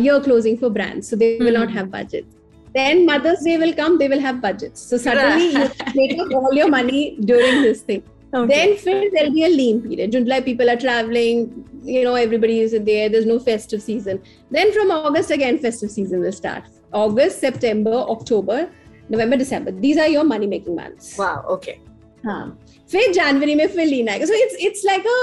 year 0.00 0.20
closing 0.20 0.56
for 0.58 0.70
brands 0.70 1.10
so 1.10 1.16
they 1.16 1.36
will 1.42 1.56
not 1.56 1.70
have 1.70 1.86
budget 1.86 2.32
then 2.74 3.06
mothers 3.06 3.42
day 3.42 3.56
will 3.56 3.72
come 3.72 3.98
they 3.98 4.08
will 4.08 4.20
have 4.20 4.40
budgets. 4.40 4.80
So 4.82 4.96
suddenly 4.96 5.44
you 5.52 5.68
make 5.94 6.34
all 6.34 6.54
your 6.54 6.68
money 6.68 7.16
during 7.22 7.62
this 7.62 7.82
thing. 7.82 8.02
okay. 8.33 8.47
then 8.47 8.77
Phil, 8.77 9.09
there'll 9.13 9.33
be 9.33 9.43
a 9.43 9.49
lean 9.49 9.81
period. 9.81 10.11
July 10.11 10.41
people 10.41 10.69
are 10.69 10.75
traveling, 10.75 11.67
you 11.83 12.03
know, 12.03 12.15
everybody 12.15 12.59
is 12.59 12.71
there. 12.71 13.09
There's 13.09 13.25
no 13.25 13.39
festive 13.39 13.81
season. 13.81 14.21
Then 14.51 14.71
from 14.73 14.91
August 14.91 15.31
again, 15.31 15.59
festive 15.59 15.91
season 15.91 16.21
will 16.21 16.31
start. 16.31 16.63
August, 16.91 17.39
September, 17.39 17.93
October, 17.93 18.69
November, 19.09 19.37
December. 19.37 19.71
These 19.71 19.97
are 19.97 20.07
your 20.07 20.23
money 20.23 20.47
making 20.47 20.75
months. 20.75 21.17
wow 21.17 21.43
okay 21.47 21.79
हाँ. 22.25 22.57
फिर 22.91 23.11
जनवरी 23.13 23.55
में 23.55 23.67
फिर 23.67 23.87
lean 23.87 24.09
आएगा. 24.09 24.25
So 24.25 24.33
it's 24.33 24.55
it's 24.59 24.83
like 24.83 25.05
a 25.05 25.19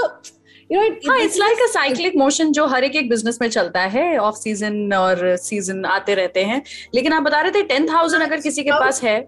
you 0.70 0.78
know, 0.78 0.86
it, 0.86 1.06
हाँ, 1.08 1.18
it, 1.18 1.24
it's 1.24 1.38
like 1.38 1.58
a 1.66 1.68
cyclic 1.72 2.50
जो 2.52 2.66
हर 2.66 2.84
एक 2.84 2.96
एक 2.96 3.08
बिज़नेस 3.08 3.38
में 3.42 3.48
चलता 3.48 3.80
है 3.80 4.18
ऑफ़ 4.18 4.36
सीज़न 4.36 4.92
और 4.94 5.36
सीज़न 5.36 5.84
आते 5.84 6.14
रहते 6.14 6.44
हैं। 6.44 6.62
लेकिन 6.94 7.12
आप 7.12 7.22
बता 7.22 7.40
रहे 7.40 7.50
थे 7.52 7.62
टेन 7.62 7.88
थाउज़ेंड 7.88 8.22
अगर 8.22 8.40
किसी 8.40 8.62
के 8.62 8.70
पास 8.70 9.02
है 9.04 9.18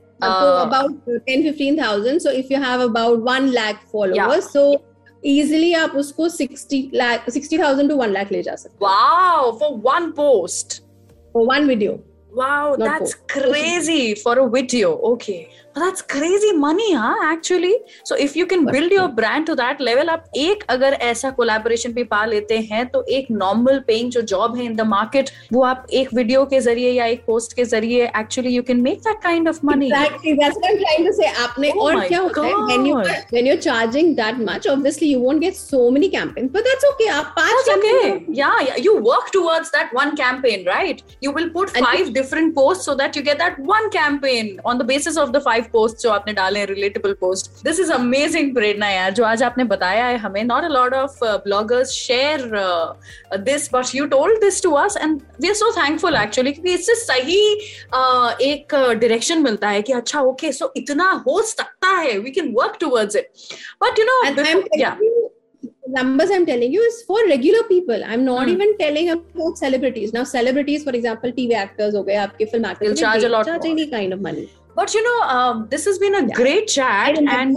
easily 5.26 5.74
आप 5.76 5.90
उसको 5.96 6.28
sixty 6.28 6.90
lakh 6.94 7.30
sixty 7.30 7.58
thousand 7.58 7.90
to 7.90 7.96
one 7.96 8.16
ले 8.32 8.42
जा 8.42 8.54
सकते 8.54 8.84
wow 8.84 9.52
for 9.60 9.70
one 9.90 10.12
post? 10.12 10.80
For 11.32 11.46
one 11.46 11.66
video. 11.66 11.98
Wow 12.32 12.76
that's 12.76 13.14
crazy 13.14 14.14
for 14.14 14.38
a 14.38 14.48
video. 14.48 14.90
Okay. 15.12 15.48
that's 15.75 16.01
crazy 16.13 16.51
money 16.61 16.87
huh 16.93 17.15
actually 17.23 17.73
so 18.03 18.15
if 18.25 18.35
you 18.35 18.45
can 18.53 18.65
build 18.65 18.91
your 18.91 19.07
brand 19.19 19.45
to 19.49 19.55
that 19.59 19.79
level 19.87 20.09
आप 20.09 20.23
एक 20.37 20.63
अगर 20.69 20.93
ऐसा 21.09 21.29
collaboration 21.39 21.93
भी 21.93 22.03
पा 22.13 22.23
लेते 22.25 22.57
हैं 22.71 22.85
तो 22.91 23.03
एक 23.17 23.27
नॉर्मल 23.31 23.79
पेइंग 23.87 24.11
जो 24.11 24.21
जॉब 24.31 24.57
है 24.57 24.65
इन 24.65 24.75
द 24.75 24.81
मार्केट 24.93 25.29
वो 25.53 25.63
आप 25.63 25.85
एक 25.99 26.13
वीडियो 26.13 26.43
के 26.53 26.59
जरिए 26.67 26.91
या 26.91 27.05
एक 27.15 27.23
पोस्ट 27.27 27.53
के 27.55 27.65
जरिए 27.73 28.05
actually 28.19 28.55
you 28.55 28.63
can 28.69 28.81
make 28.81 28.99
that 29.07 29.21
kind 29.23 29.49
of 29.49 29.59
money 29.65 29.89
exactly 29.91 30.35
that's 30.41 30.59
what 30.61 30.69
i'm 30.71 30.81
trying 30.85 31.07
to 31.09 31.13
say 31.19 31.31
आपने 31.45 31.71
Oh 31.75 31.85
और 31.85 31.95
my 31.97 32.07
क्या 32.07 32.19
होता 32.19 32.45
है 32.47 32.53
when 32.71 32.85
you 32.91 32.95
God. 32.95 33.35
when 33.37 33.49
you're 33.51 33.61
charging 33.67 34.11
that 34.21 34.41
much 34.49 34.67
obviously 34.75 35.11
you 35.13 35.21
won't 35.27 35.45
get 35.47 35.59
so 35.61 35.83
many 35.97 36.09
campaigns 36.17 36.53
but 36.57 36.69
that's 36.71 36.89
okay 36.91 37.09
आप 37.19 37.33
पांच 37.39 37.53
That's 37.53 37.69
campaigns 37.69 38.03
okay. 38.05 38.37
Yeah, 38.41 38.59
yeah. 38.69 38.75
You 38.87 38.97
work 39.05 39.31
towards 39.35 39.71
that 39.71 39.93
one 39.99 40.11
campaign, 40.17 40.65
right? 40.67 41.01
You 41.25 41.31
will 41.37 41.49
put 41.55 41.71
And- 41.75 41.85
five 41.85 42.11
different 42.17 42.53
posts 42.59 42.85
so 42.89 42.95
that 43.01 43.15
you 43.19 43.23
get 43.29 43.39
that 43.43 43.57
one 43.71 43.89
campaign 43.95 44.51
on 44.71 44.81
the 44.83 44.87
basis 44.91 45.17
of 45.23 45.33
the 45.37 45.41
five 45.47 45.62
posts 45.72 46.02
जो 46.02 46.10
आपने 46.10 46.32
डाले 46.32 46.60
हैं 46.60 46.66
relatable 46.66 47.14
post. 47.24 47.50
This 47.68 47.78
is 47.84 47.90
amazing 47.96 48.54
प्रेरणा 48.54 48.90
यार 48.90 49.12
जो 49.14 49.24
आज 49.24 49.42
आपने 49.42 49.64
बताया 49.64 50.06
है 50.06 50.16
हमें. 50.18 50.42
Lot 50.44 50.92
of 50.92 51.18
uh, 51.22 51.38
bloggers 51.46 51.92
share 51.92 52.54
uh, 52.54 52.94
this, 53.48 53.68
but 53.68 53.94
you 53.94 54.08
told 54.08 54.40
this 54.40 54.60
to 54.60 54.74
us 54.84 54.96
and 54.96 55.22
we 55.40 55.50
are 55.50 55.58
so 55.62 55.72
thankful 55.80 56.16
actually 56.24 56.52
क्योंकि 56.52 56.74
इससे 56.74 56.94
सही 56.94 57.42
uh, 57.94 58.40
एक 58.40 58.74
डायरेक्शन 58.74 59.36
uh, 59.36 59.44
मिलता 59.44 59.68
है 59.68 59.82
कि 59.82 59.92
अच्छा 59.92 60.20
ओके 60.20 60.46
okay, 60.46 60.54
सो 60.56 60.64
so 60.64 60.70
इतना 60.76 61.10
हो 61.28 61.42
सकता 61.42 61.96
है 61.98 62.14
know, 64.04 64.18
and 64.26 64.36
before- 64.36 64.46
I'm 64.46 64.62
telling 64.62 64.80
yeah. 64.80 64.96
you, 65.00 65.30
the 65.62 66.02
numbers 66.02 66.30
I'm 66.30 66.46
telling 66.46 66.72
you 66.72 66.82
is 66.82 67.02
for 67.06 67.18
regular 67.28 67.62
people. 67.64 68.04
I'm 68.04 68.24
not 68.24 68.44
Hmm. 68.46 68.52
even 68.54 68.76
telling 68.78 69.10
about 69.10 69.58
celebrities. 69.58 70.12
Now, 70.12 70.24
celebrities, 70.24 70.84
for 70.84 70.90
example, 70.90 71.32
TV 71.38 71.54
actors, 71.54 71.94
okay, 71.94 72.16
आपके 72.16 72.50
film 72.50 72.64
actors, 72.64 72.88
They'll 72.88 73.02
charge 73.06 73.24
a 73.24 73.28
lot 73.28 73.46
charge 73.46 73.64
more. 73.64 73.72
any 73.72 73.86
kind 73.96 74.12
of 74.12 74.20
money. 74.20 74.46
but 74.74 74.94
you 74.94 75.02
know 75.06 75.28
um, 75.28 75.66
this 75.70 75.84
has 75.84 75.98
been 75.98 76.14
a 76.14 76.26
yeah. 76.26 76.34
great 76.34 76.68
chat 76.68 77.18
and 77.18 77.56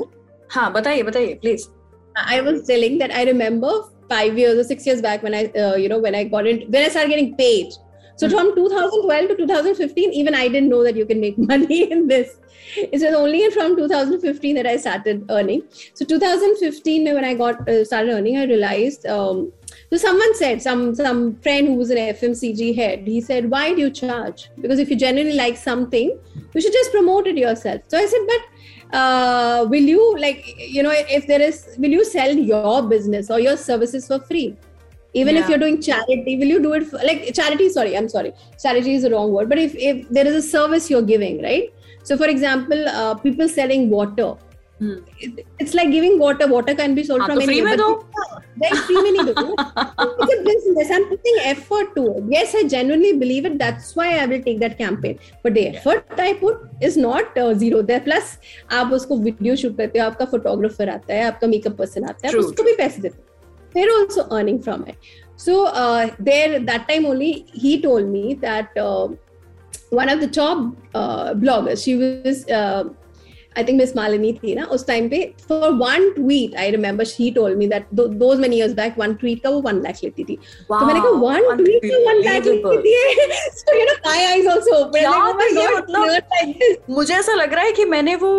ha 0.55 0.69
bataye 0.77 1.01
bataye 1.09 1.33
please 1.41 1.69
uh, 2.15 2.25
i 2.37 2.41
was 2.41 2.65
telling 2.71 2.97
that 3.03 3.11
i 3.11 3.25
remember 3.31 3.73
5 4.09 4.37
years 4.41 4.59
or 4.59 4.63
6 4.63 4.85
years 4.89 5.01
back 5.07 5.23
when 5.27 5.35
i 5.41 5.43
uh, 5.63 5.75
you 5.75 5.89
know 5.93 5.99
when 6.07 6.15
i 6.21 6.23
got 6.35 6.47
in 6.53 6.63
when 6.75 6.85
i 6.85 6.89
started 6.95 7.15
getting 7.15 7.35
paid 7.43 7.77
so 8.17 8.27
hmm. 8.27 8.35
from 8.35 8.55
2012 8.55 9.29
to 9.29 9.35
2015, 9.37 10.13
even 10.13 10.35
I 10.35 10.47
didn't 10.47 10.69
know 10.69 10.83
that 10.83 10.95
you 10.95 11.05
can 11.05 11.21
make 11.21 11.37
money 11.53 11.91
in 11.91 12.07
this. 12.07 12.37
It 12.75 12.91
was 12.93 13.03
only 13.03 13.49
from 13.51 13.75
2015 13.77 14.55
that 14.55 14.67
I 14.67 14.77
started 14.77 15.25
earning. 15.29 15.63
So 15.93 16.03
2015, 16.03 17.13
when 17.13 17.23
I 17.23 17.33
got 17.33 17.67
uh, 17.69 17.85
started 17.85 18.11
earning, 18.11 18.37
I 18.37 18.45
realized 18.45 19.05
um, 19.05 19.53
so 19.89 19.97
someone 19.97 20.35
said, 20.35 20.61
some 20.61 20.95
some 20.95 21.35
friend 21.35 21.67
who 21.67 21.75
was 21.75 21.89
an 21.89 21.97
FMCG 21.97 22.75
head, 22.75 23.07
he 23.07 23.21
said, 23.21 23.49
"Why 23.49 23.73
do 23.73 23.81
you 23.81 23.89
charge? 23.89 24.49
Because 24.61 24.79
if 24.79 24.89
you 24.89 24.97
genuinely 24.97 25.37
like 25.37 25.57
something, 25.57 26.17
you 26.53 26.61
should 26.61 26.73
just 26.73 26.91
promote 26.91 27.27
it 27.27 27.37
yourself." 27.37 27.81
So 27.87 27.97
I 27.97 28.05
said, 28.05 28.25
"But 28.31 28.97
uh, 28.97 29.65
will 29.69 29.91
you 29.95 30.17
like 30.19 30.55
you 30.57 30.83
know 30.83 30.93
if 31.19 31.27
there 31.27 31.41
is 31.41 31.75
will 31.77 31.95
you 31.99 32.03
sell 32.03 32.33
your 32.53 32.81
business 32.95 33.29
or 33.29 33.39
your 33.39 33.55
services 33.55 34.07
for 34.07 34.19
free?" 34.19 34.57
even 35.13 35.37
if 35.37 35.49
you're 35.49 35.57
doing 35.57 35.81
charity 35.81 36.33
will 36.39 36.51
you 36.53 36.61
do 36.61 36.73
it 36.73 36.85
for, 36.85 36.97
like 37.09 37.33
charity 37.33 37.69
sorry 37.69 37.95
i'm 37.97 38.09
sorry 38.09 38.33
charity 38.63 38.93
is 38.95 39.03
the 39.03 39.09
wrong 39.09 39.31
word 39.31 39.49
but 39.49 39.57
if, 39.57 39.73
if 39.75 40.07
there 40.09 40.27
is 40.27 40.35
a 40.35 40.41
service 40.41 40.89
you're 40.89 41.07
giving 41.13 41.41
right 41.41 41.73
so 42.03 42.17
for 42.17 42.27
example 42.27 42.87
uh, 42.89 43.15
people 43.15 43.47
selling 43.47 43.89
water 43.89 44.35
आप 44.83 45.33
उसको 58.93 59.15
आपका 59.99 60.25
photographer 60.25 60.89
आता 60.89 61.13
है 61.13 61.23
आपका 61.23 61.47
makeup 61.47 61.77
person 61.77 62.03
आता 62.03 62.27
है 62.27 62.33
उसको 62.33 62.63
भी 62.63 62.73
पैसे 62.73 63.01
देते 63.01 63.17
हो। 63.17 63.23
There 63.73 63.89
earning 64.21 64.59
from 64.59 64.85
it 64.87 64.95
so 65.39 65.71
there 66.23 66.59
that 66.59 66.87
time 66.87 67.05
only 67.05 67.45
he 67.57 67.77
told 67.77 68.07
me 68.07 68.37
that 68.41 68.79
one 69.93 70.09
of 70.09 70.19
the 70.19 70.31
top 70.35 70.77
bloggers 71.35 71.85
I 73.57 73.63
think 73.63 73.79
Miss 73.79 73.95
Malini 73.95 74.31
थी 74.33 74.55
ना 74.55 74.65
उस 74.71 74.85
टाइम 74.87 75.09
पे 75.09 75.21
for 75.49 75.69
one 75.75 76.09
tweet 76.15 76.55
I 76.59 76.71
remember 76.71 77.05
she 77.05 77.29
told 77.31 77.55
me 77.55 77.67
that 77.67 77.87
दो 77.93 78.33
many 78.37 78.53
years 78.53 78.73
back 78.73 78.95
one 78.99 79.13
tweet 79.15 79.43
का 79.43 79.49
वो 79.49 79.61
one 79.61 79.81
lakh 79.81 80.03
लेती 80.03 80.23
थी 80.23 80.35
तो 80.69 80.85
मैंने 80.85 80.99
कहा 80.99 81.11
वन 81.21 81.55
ट्वीट 81.57 81.85
का 81.85 81.97
वन 82.07 82.23
लाख 82.25 82.45
लेती 82.45 82.77
थी 82.77 82.95
so 83.57 83.77
you 83.79 83.85
know 83.85 83.93
my 84.07 84.25
eyes 84.25 84.47
also 84.47 84.75
open 84.83 86.53
मुझे 86.89 87.13
ऐसा 87.13 87.33
लग 87.33 87.53
रहा 87.53 87.63
है 87.63 87.71
कि 87.71 87.85
मैंने 87.85 88.15
वो 88.15 88.31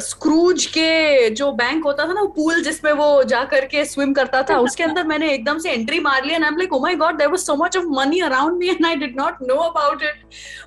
स्क्रूज 0.00 0.66
के 0.68 1.30
जो 1.32 1.50
बैंक 1.52 1.84
होता 1.84 2.06
था 2.08 2.12
ना 2.12 2.20
वो 2.20 2.26
पूल 2.36 2.62
जिसमें 2.64 2.92
वो 2.92 3.08
जा 3.24 3.42
करके 3.50 3.84
स्विम 3.84 4.12
करता 4.12 4.42
था 4.50 4.58
उसके 4.60 4.82
अंदर 4.82 5.06
मैंने 5.06 5.32
एकदम 5.34 5.58
से 5.58 5.70
एंट्री 5.70 6.00
मार 6.00 6.24
ली 6.24 6.34
and 6.34 6.44
I 6.44 6.48
am 6.48 6.56
like 6.58 6.72
oh 6.72 6.80
my 6.82 6.94
God 6.94 7.16
there 7.18 7.30
was 7.30 7.40
so 7.40 7.56
much 7.64 7.76
of 7.76 7.84
money 7.98 8.20
around 8.20 8.58
me 8.58 8.68
and 8.68 8.86
I 8.86 8.96
did 8.96 9.16
not 9.16 9.42
know 9.42 9.56
about 9.62 10.02
it 10.02 10.24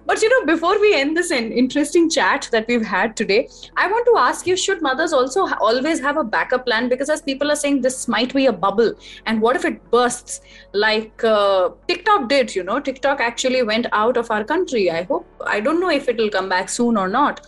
but 0.07 0.23
you 0.23 0.29
know 0.29 0.41
before 0.45 0.77
we 0.77 0.91
end 0.91 1.15
this 1.17 1.31
interesting 1.31 2.09
chat 2.09 2.45
that 2.51 2.69
we 2.69 2.79
had 2.87 3.12
today 3.20 3.48
i 3.76 3.86
want 3.92 4.06
to 4.06 4.14
ask 4.16 4.46
you 4.46 4.56
should 4.56 4.80
mothers 4.82 5.12
also 5.12 5.46
ha- 5.46 5.58
always 5.60 6.00
have 6.00 6.16
a 6.16 6.24
backup 6.24 6.64
plan 6.66 6.88
because 6.88 7.08
as 7.08 7.22
people 7.22 7.50
are 7.50 7.56
saying 7.56 7.80
this 7.80 8.08
might 8.08 8.34
be 8.34 8.46
a 8.46 8.52
bubble 8.52 8.92
and 9.26 9.40
what 9.40 9.56
if 9.56 9.64
it 9.64 9.78
bursts 9.90 10.40
like 10.72 11.24
uh, 11.24 11.68
tiktok 11.88 12.28
did 12.28 12.54
you 12.54 12.62
know 12.62 12.78
tiktok 12.80 13.20
actually 13.20 13.62
went 13.62 13.86
out 13.92 14.16
of 14.16 14.30
our 14.30 14.44
country 14.44 14.90
i 14.90 15.02
hope 15.02 15.44
i 15.46 15.60
don't 15.60 15.80
know 15.80 15.90
if 15.90 16.08
it 16.08 16.16
will 16.16 16.30
come 16.30 16.48
back 16.48 16.68
soon 16.78 16.96
or 16.96 17.08
not 17.08 17.40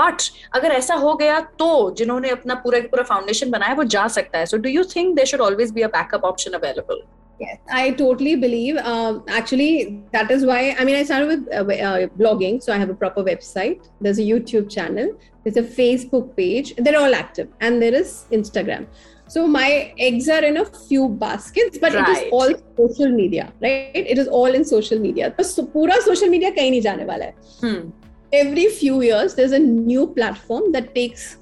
but 0.00 0.30
अगर 0.54 0.72
ऐसा 0.72 0.94
हो 0.94 1.14
गया 1.14 1.40
तो 1.58 1.68
जिन्होंने 1.98 2.30
अपना 2.30 2.54
पूरा 2.64 2.80
का 2.80 2.88
पूरा 2.88 3.02
फाउंडेशन 3.14 3.50
बनाया 3.50 3.74
वो 3.74 3.84
जा 3.96 4.06
सकता 4.18 4.38
है 4.38 4.46
so 4.46 4.56
do 4.56 4.68
you 4.68 4.84
think 4.96 5.14
there 5.16 5.26
should 5.26 5.40
always 5.40 5.70
be 5.72 5.82
a 5.82 5.88
backup 5.98 6.24
option 6.24 6.52
available 6.58 7.02
Yes, 7.39 7.59
I 7.71 7.91
totally 7.91 8.35
believe. 8.35 8.77
Um, 8.77 9.23
actually, 9.27 10.03
that 10.11 10.31
is 10.31 10.45
why 10.45 10.75
I 10.79 10.83
mean, 10.83 10.95
I 10.95 11.03
started 11.03 11.27
with 11.27 11.47
uh, 11.53 11.73
uh, 11.73 12.07
blogging, 12.21 12.63
so 12.63 12.73
I 12.73 12.77
have 12.77 12.89
a 12.89 12.95
proper 12.95 13.23
website. 13.23 13.87
There's 14.01 14.17
a 14.17 14.23
YouTube 14.23 14.71
channel, 14.71 15.15
there's 15.43 15.57
a 15.57 15.63
Facebook 15.63 16.35
page, 16.35 16.73
they're 16.77 16.99
all 16.99 17.13
active, 17.13 17.49
and 17.61 17.81
there 17.81 17.93
is 17.93 18.25
Instagram. 18.31 18.87
So 19.27 19.45
my 19.45 19.93
eggs 19.99 20.29
are 20.29 20.43
in 20.43 20.57
a 20.57 20.65
few 20.65 21.09
baskets, 21.09 21.77
but 21.77 21.93
right. 21.93 22.07
it 22.07 22.25
is 22.25 22.31
all 22.31 22.53
social 22.77 23.11
media, 23.11 23.51
right? 23.61 23.91
It 23.93 24.17
is 24.17 24.27
all 24.27 24.45
in 24.45 24.63
social 24.63 24.99
media. 24.99 25.33
So, 25.41 25.65
pura 25.65 26.01
social 26.01 26.29
media 26.29 26.51
kahin 26.51 26.73
nahi 26.73 26.83
jane 26.83 27.05
wala 27.05 27.25
hai. 27.25 27.33
Hmm. 27.61 27.89
Every 28.31 28.67
few 28.67 29.01
years, 29.01 29.35
there's 29.35 29.51
a 29.51 29.59
new 29.59 30.07
platform 30.07 30.71
that 30.71 30.95
takes 30.95 31.37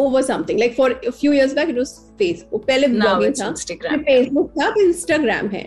over 0.00 0.22
something. 0.22 0.58
Like 0.58 0.74
for 0.74 0.90
a 1.04 1.12
few 1.12 1.32
years 1.32 1.54
back, 1.54 1.68
it 1.68 1.76
was 1.76 1.94
Facebook. 2.18 2.68
Now 2.68 3.20
blogging 3.20 3.38
था. 3.40 3.48
Instagram 3.48 4.02
Facebook 4.02 4.50
था 4.52 4.74
Instagram 4.80 5.48
है 5.48 5.64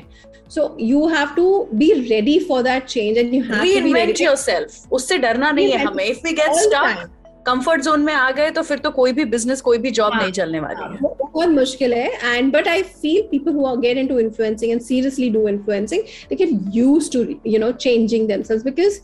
so 0.50 0.76
you 0.82 1.08
have 1.08 1.34
to 1.36 1.48
be 1.74 1.92
ready 2.10 2.38
for 2.48 2.62
that 2.64 2.86
change 2.86 3.18
and 3.18 3.34
you 3.34 3.42
have 3.44 3.64
to 3.64 3.82
be 3.82 3.92
reinvent 3.92 4.22
yourself 4.22 5.20
डरना 5.22 5.52
नहीं 5.52 5.72
है 5.72 5.78
Reinvent 5.78 5.92
हमें 5.92 6.06
if 6.06 6.24
we 6.24 6.36
get 6.40 6.58
stuck 6.60 7.10
comfort 7.46 7.82
zone 7.82 8.02
में 8.02 8.14
आ 8.14 8.30
गए 8.32 8.52
तो 8.52 8.62
फिर 8.62 8.80
तो 8.80 8.90
कोई 8.92 9.12
भी 9.14 9.26
बिज़नेस 9.26 9.62
कोई 9.62 9.78
भी 9.78 9.92
जॉब 9.92 10.14
हाँ। 10.14 10.22
नहीं 10.22 10.32
चलने 10.32 10.60
वाली 10.60 10.84
है 10.84 11.00
बहुत 11.02 11.50
मुश्किल 11.50 11.94
है 11.94 12.36
and 12.36 12.52
but 12.54 12.68
I 12.68 12.82
feel 12.84 13.22
people 13.32 13.54
who 13.54 13.66
are 13.66 13.78
get 13.78 13.98
into 13.98 14.20
influencing 14.20 14.72
and 14.72 14.82
seriously 14.82 15.30
do 15.30 15.48
influencing 15.48 16.04
they 16.30 16.36
get 16.36 16.76
used 16.76 17.14
to 17.14 17.26
you 17.48 17.60
know 17.60 17.72
changing 17.86 18.28
themselves 18.28 18.66
because 18.66 19.00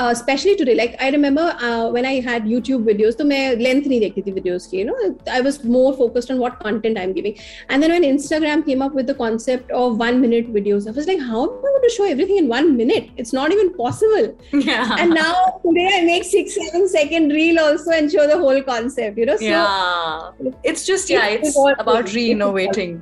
uh, 0.00 0.10
especially 0.12 0.54
today 0.60 0.74
like 0.80 0.94
i 1.06 1.08
remember 1.14 1.44
uh, 1.68 1.88
when 1.96 2.06
i 2.10 2.14
had 2.28 2.44
youtube 2.52 2.84
videos 2.90 3.16
तो 3.18 3.24
मैं 3.32 3.40
length 3.66 3.86
नहीं 3.88 4.00
देखती 4.00 4.22
थी 4.26 4.32
videos 4.38 4.66
की 4.72 4.78
you 4.80 4.86
know 4.90 4.96
i 5.36 5.40
was 5.46 5.58
more 5.76 5.92
focused 6.00 6.32
on 6.34 6.40
what 6.44 6.58
content 6.64 6.98
i'm 7.02 7.12
giving 7.18 7.36
and 7.68 7.82
then 7.86 7.94
when 7.96 8.06
instagram 8.10 8.64
came 8.68 8.82
up 8.88 8.94
with 9.00 9.06
the 9.12 9.16
concept 9.22 9.70
of 9.82 10.02
one 10.04 10.20
minute 10.24 10.52
videos 10.58 10.88
i 10.92 10.96
was 10.98 11.08
like 11.12 11.22
how 11.30 11.42
am 11.44 11.68
i 11.70 11.72
going 11.76 11.86
to 11.88 11.92
show 11.96 12.08
everything 12.14 12.40
in 12.42 12.48
one 12.54 12.70
minute 12.82 13.08
it's 13.24 13.34
not 13.40 13.56
even 13.58 13.72
possible 13.80 14.28
yeah 14.70 14.96
and 14.98 15.18
now 15.20 15.32
today 15.66 15.88
i 15.98 16.02
make 16.10 16.28
six 16.32 16.58
seven 16.60 16.88
second 16.96 17.36
reel 17.40 17.62
also 17.66 17.96
and 18.00 18.16
show 18.18 18.26
the 18.34 18.38
whole 18.44 18.62
concept 18.72 19.18
you 19.24 19.26
know 19.32 19.36
so 19.36 19.50
yeah 19.54 20.62
it's 20.72 20.86
just 20.92 21.10
yeah 21.16 21.26
It's 21.34 21.48
it's 21.48 21.56
evolving. 21.56 21.82
about 21.86 22.04
It's 22.06 22.16
reinnovating 22.20 22.94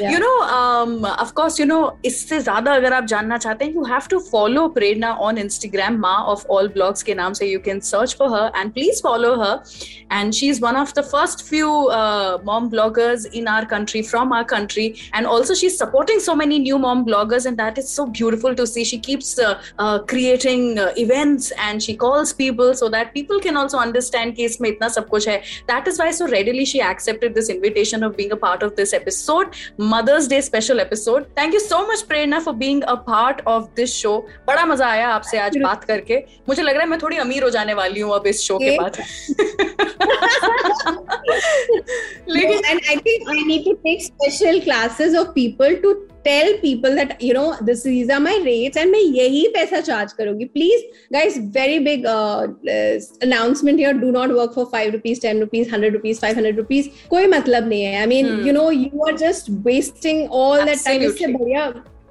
Yeah. 0.00 0.10
you 0.12 0.18
know 0.22 0.34
um 0.56 0.92
of 1.22 1.30
course 1.38 1.56
you 1.60 1.64
know 1.70 1.80
इससे 2.10 2.38
ज़्यादा 2.40 2.74
अगर 2.74 2.92
आप 2.98 3.04
जानना 3.12 3.38
चाहते 3.44 3.64
हैं 3.64 3.72
you 3.78 3.84
have 3.92 4.06
to 4.12 4.20
follow 4.28 4.62
Prerna 4.76 5.10
on 5.28 5.40
Instagram 5.42 5.98
ma 6.04 6.12
of 6.36 6.46
all 6.48 6.72
blogs 6.78 7.02
के 7.10 7.14
नाम 7.22 7.32
से 7.40 7.50
you 7.52 7.60
can 7.68 7.80
search 7.90 8.16
for 8.22 8.30
her 8.36 8.44
and 8.54 8.74
please 8.78 9.00
follow 9.08 9.34
her 9.42 9.54
and 10.10 10.34
she's 10.34 10.60
one 10.60 10.76
of 10.76 10.94
the 10.94 11.02
first 11.02 11.42
few 11.48 11.70
uh, 11.88 12.38
mom 12.44 12.70
bloggers 12.70 13.26
in 13.32 13.48
our 13.48 13.66
country 13.66 14.02
from 14.02 14.32
our 14.32 14.44
country 14.44 14.86
and 15.12 15.26
also 15.26 15.54
she's 15.54 15.76
supporting 15.78 16.20
so 16.20 16.34
many 16.42 16.58
new 16.58 16.78
mom 16.78 17.04
bloggers 17.06 17.46
and 17.46 17.56
that 17.58 17.78
is 17.78 17.88
so 17.88 18.06
beautiful 18.06 18.54
to 18.54 18.66
see 18.66 18.84
she 18.84 18.98
keeps 18.98 19.38
uh, 19.38 19.60
uh, 19.78 19.98
creating 20.12 20.78
uh, 20.78 20.92
events 20.96 21.52
and 21.58 21.82
she 21.82 21.96
calls 21.96 22.32
people 22.32 22.74
so 22.74 22.88
that 22.88 23.12
people 23.14 23.40
can 23.40 23.56
also 23.56 23.78
understand 23.78 24.34
कि 24.36 24.44
इसमें 24.44 24.68
इतना 24.68 24.88
सब 24.88 25.08
कुछ 25.08 25.28
है 25.28 25.40
that 25.72 25.88
is 25.92 26.00
why 26.02 26.10
so 26.20 26.28
readily 26.34 26.64
she 26.72 26.82
accepted 26.90 27.34
this 27.34 27.50
invitation 27.56 28.02
of 28.08 28.16
being 28.16 28.32
a 28.32 28.40
part 28.46 28.62
of 28.68 28.74
this 28.80 28.92
episode 29.00 29.60
mother's 29.94 30.28
day 30.34 30.40
special 30.50 30.80
episode 30.86 31.28
thank 31.40 31.58
you 31.58 31.62
so 31.68 31.86
much 31.92 32.06
prerna 32.12 32.42
for 32.48 32.56
being 32.64 32.82
a 32.96 32.96
part 33.10 33.42
of 33.56 33.68
this 33.80 33.94
show 34.02 34.16
बड़ा 34.46 34.64
मज़ा 34.66 34.86
आया 34.90 35.08
आपसे 35.08 35.38
आज 35.38 35.56
बात 35.62 35.84
करके 35.84 36.24
मुझे 36.48 36.62
लग 36.62 36.74
रहा 36.74 36.82
है 36.82 36.88
मैं 36.88 36.98
थोड़ी 37.02 37.16
अमीर 37.16 37.42
हो 37.42 37.50
जाने 37.50 37.74
वाली 37.74 38.00
हूँ 38.00 38.14
अब 38.14 38.26
इस 38.26 38.40
शो 38.42 38.58
के 38.58 38.76
बाद। 38.78 38.96
लेकिन 42.28 42.58
and 42.64 42.80
I 42.88 42.96
think 42.96 43.28
I 43.30 43.44
need 43.46 43.64
to 43.64 43.72
take 43.86 44.02
special 44.02 44.60
classes 44.60 45.14
of 45.18 45.28
people 45.34 45.74
to 45.82 45.92
tell 46.24 46.52
people 46.58 46.96
that 46.96 47.16
you 47.22 47.34
know 47.34 47.52
this 47.62 47.82
these 47.86 48.10
are 48.12 48.20
my 48.22 48.36
rates 48.44 48.78
and 48.82 48.90
मैं 48.92 49.00
यही 49.00 49.46
पैसा 49.54 49.80
चार्ज 49.80 50.12
करूँगी। 50.12 50.44
Please 50.54 50.82
guys 51.12 51.38
very 51.56 51.78
big 51.78 52.06
announcement 52.06 53.78
here 53.78 53.92
do 53.94 54.10
not 54.10 54.30
work 54.30 54.52
for 54.54 54.64
5 54.74 54.94
rupees 54.94 55.20
10 55.24 55.42
rupees 55.44 55.64
100 55.72 55.90
rupees 55.96 56.16
500 56.24 56.54
rupees. 56.60 56.84
कोई 57.10 57.26
मतलब 57.26 57.68
नहीं 57.68 57.82
है। 57.82 57.98
I 58.00 58.06
mean 58.06 58.26
you 58.46 58.52
know 58.52 58.70
you 58.70 59.04
are 59.06 59.16
just 59.18 59.50
wasting 59.66 60.30
all 60.30 60.64
that 60.64 60.84
time 60.84 61.02
इससे 61.02 61.26
बढ़िया 61.26 61.66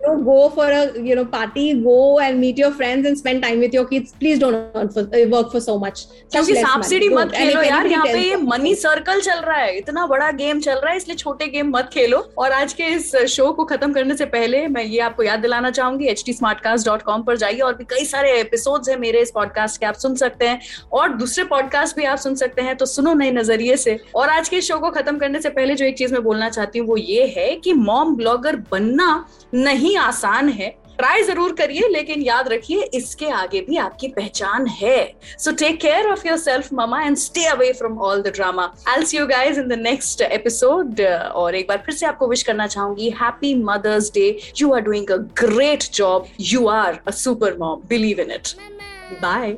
don't 0.05 0.23
go 0.25 0.37
for 0.55 0.65
a 0.71 0.81
you 1.07 1.15
know 1.19 1.25
party 1.33 1.65
go 1.83 1.97
and 2.19 2.39
meet 2.39 2.61
your 2.61 2.71
friends 2.79 3.09
and 3.09 3.17
spend 3.17 3.43
time 3.45 3.63
with 3.65 3.77
your 3.77 3.85
kids. 3.91 4.13
Please 4.19 4.39
don't 4.39 4.93
for, 4.93 5.03
uh, 5.03 5.25
work 5.33 5.51
for 5.51 5.61
so 5.67 5.77
much. 5.83 6.03
क्योंकि 6.31 6.55
सांप 6.55 6.83
सीढ़ी 6.83 7.09
मत 7.09 7.31
खेलो 7.31 7.61
यार 7.63 7.87
यहाँ 7.87 8.05
पे 8.05 8.19
ये 8.19 8.35
मनी 8.43 8.73
सर्कल 8.75 9.21
चल 9.21 9.39
रहा 9.39 9.57
है। 9.57 9.77
इतना 9.77 10.05
बड़ा 10.07 10.31
गेम 10.41 10.59
चल 10.59 10.79
रहा 10.79 10.91
है 10.91 10.97
इसलिए 10.97 11.15
छोटे 11.17 11.47
गेम 11.47 11.69
मत 11.77 11.89
खेलो। 11.93 12.17
और 12.37 12.51
आज 12.51 12.73
के 12.73 12.83
इस 12.95 13.15
शो 13.35 13.51
को 13.51 13.63
खत्म 13.65 13.93
करने 13.93 14.17
से 14.17 14.25
पहले 14.25 14.67
मैं 14.67 14.83
ये 14.83 14.99
आपको 14.99 15.23
याद 15.23 15.39
दिलाना 15.39 15.71
चाहूँगी 15.71 16.07
एच 16.07 16.23
टी 16.25 16.37
पर 16.41 17.37
जाइए। 17.37 17.59
और 17.59 17.75
भी 17.75 17.83
कई 17.89 18.05
सारे 18.05 18.39
एपिसोड 18.39 18.89
है 18.89 18.99
मेरे 18.99 19.21
इस 19.21 19.31
पॉडकास्ट 19.35 19.79
के 19.79 19.85
आप 19.85 19.95
सुन 19.95 20.15
सकते 20.15 20.47
हैं। 20.47 20.59
और 20.93 21.13
दूसरे 21.17 21.43
पॉडकास्ट 21.43 21.95
भी 21.97 22.03
आप 22.05 22.17
सुन 22.17 22.35
सकते 22.35 22.61
हैं 22.61 22.75
तो 22.77 22.85
सुनो 22.85 23.13
नए 23.13 23.31
नज़रिए 23.31 23.77
से। 23.77 23.97
और 24.15 24.29
आज 24.29 24.49
के 24.49 24.61
शो 24.61 24.77
को 24.79 24.89
खत्म 24.91 25.17
करने 25.17 25.41
से 25.41 25.49
पहले 25.49 25.75
जो 25.75 25.85
एक 25.85 25.97
चीज़ 25.97 26.13
मैं 26.13 26.23
बोलना 26.23 26.49
चाहती 26.49 26.79
हूँ 26.79 26.87
वो 26.87 26.97
ये 26.97 27.25
है 27.37 27.55
कि 27.55 27.73
मॉम 27.73 28.15
ब्लॉगर 28.15 28.55
बनना 28.71 29.25
नहीं 29.53 29.94
आसान 29.97 30.49
है। 30.49 30.75
ट्राई 30.97 31.23
ज़रूर 31.23 31.53
करिए 31.53 31.87
लेकिन 31.89 32.21
याद 32.21 32.47
रखिए 32.47 32.83
इसके 32.93 33.29
आगे 33.29 33.61
भी 33.61 33.77
आपकी 33.77 34.07
पहचान 34.07 34.67
है। 34.67 35.15
So 35.39 35.51
take 35.51 35.79
care 35.81 36.07
of 36.11 36.27
your 36.27 36.37
self 36.37 36.71
mama 36.73 37.01
and 37.03 37.17
stay 37.17 37.45
away 37.45 37.71
from 37.73 37.97
all 38.01 38.21
the 38.21 38.31
drama 38.35 38.71
I 38.87 39.05
see 39.05 39.17
you 39.17 39.25
guys 39.27 39.59
in 39.59 39.67
the 39.67 39.79
next 39.79 40.21
episode 40.21 41.01
और 41.01 41.55
एक 41.55 41.67
बार 41.69 41.83
फिर 41.85 41.95
से 41.95 42.05
आपको 42.05 42.27
विश 42.27 42.43
करना 42.43 42.67
चाहूँगी 42.67 43.09
happy 43.21 43.53
mother's 43.63 44.11
day 44.13 44.27
you 44.61 44.73
are 44.73 44.81
doing 44.81 45.11
a 45.11 45.17
great 45.43 45.91
job 45.93 46.27
you 46.41 46.67
are 46.67 46.99
a 47.07 47.11
super 47.23 47.57
mom 47.59 47.81
believe 47.89 48.19
in 48.19 48.31
it 48.31 48.55
bye 49.21 49.57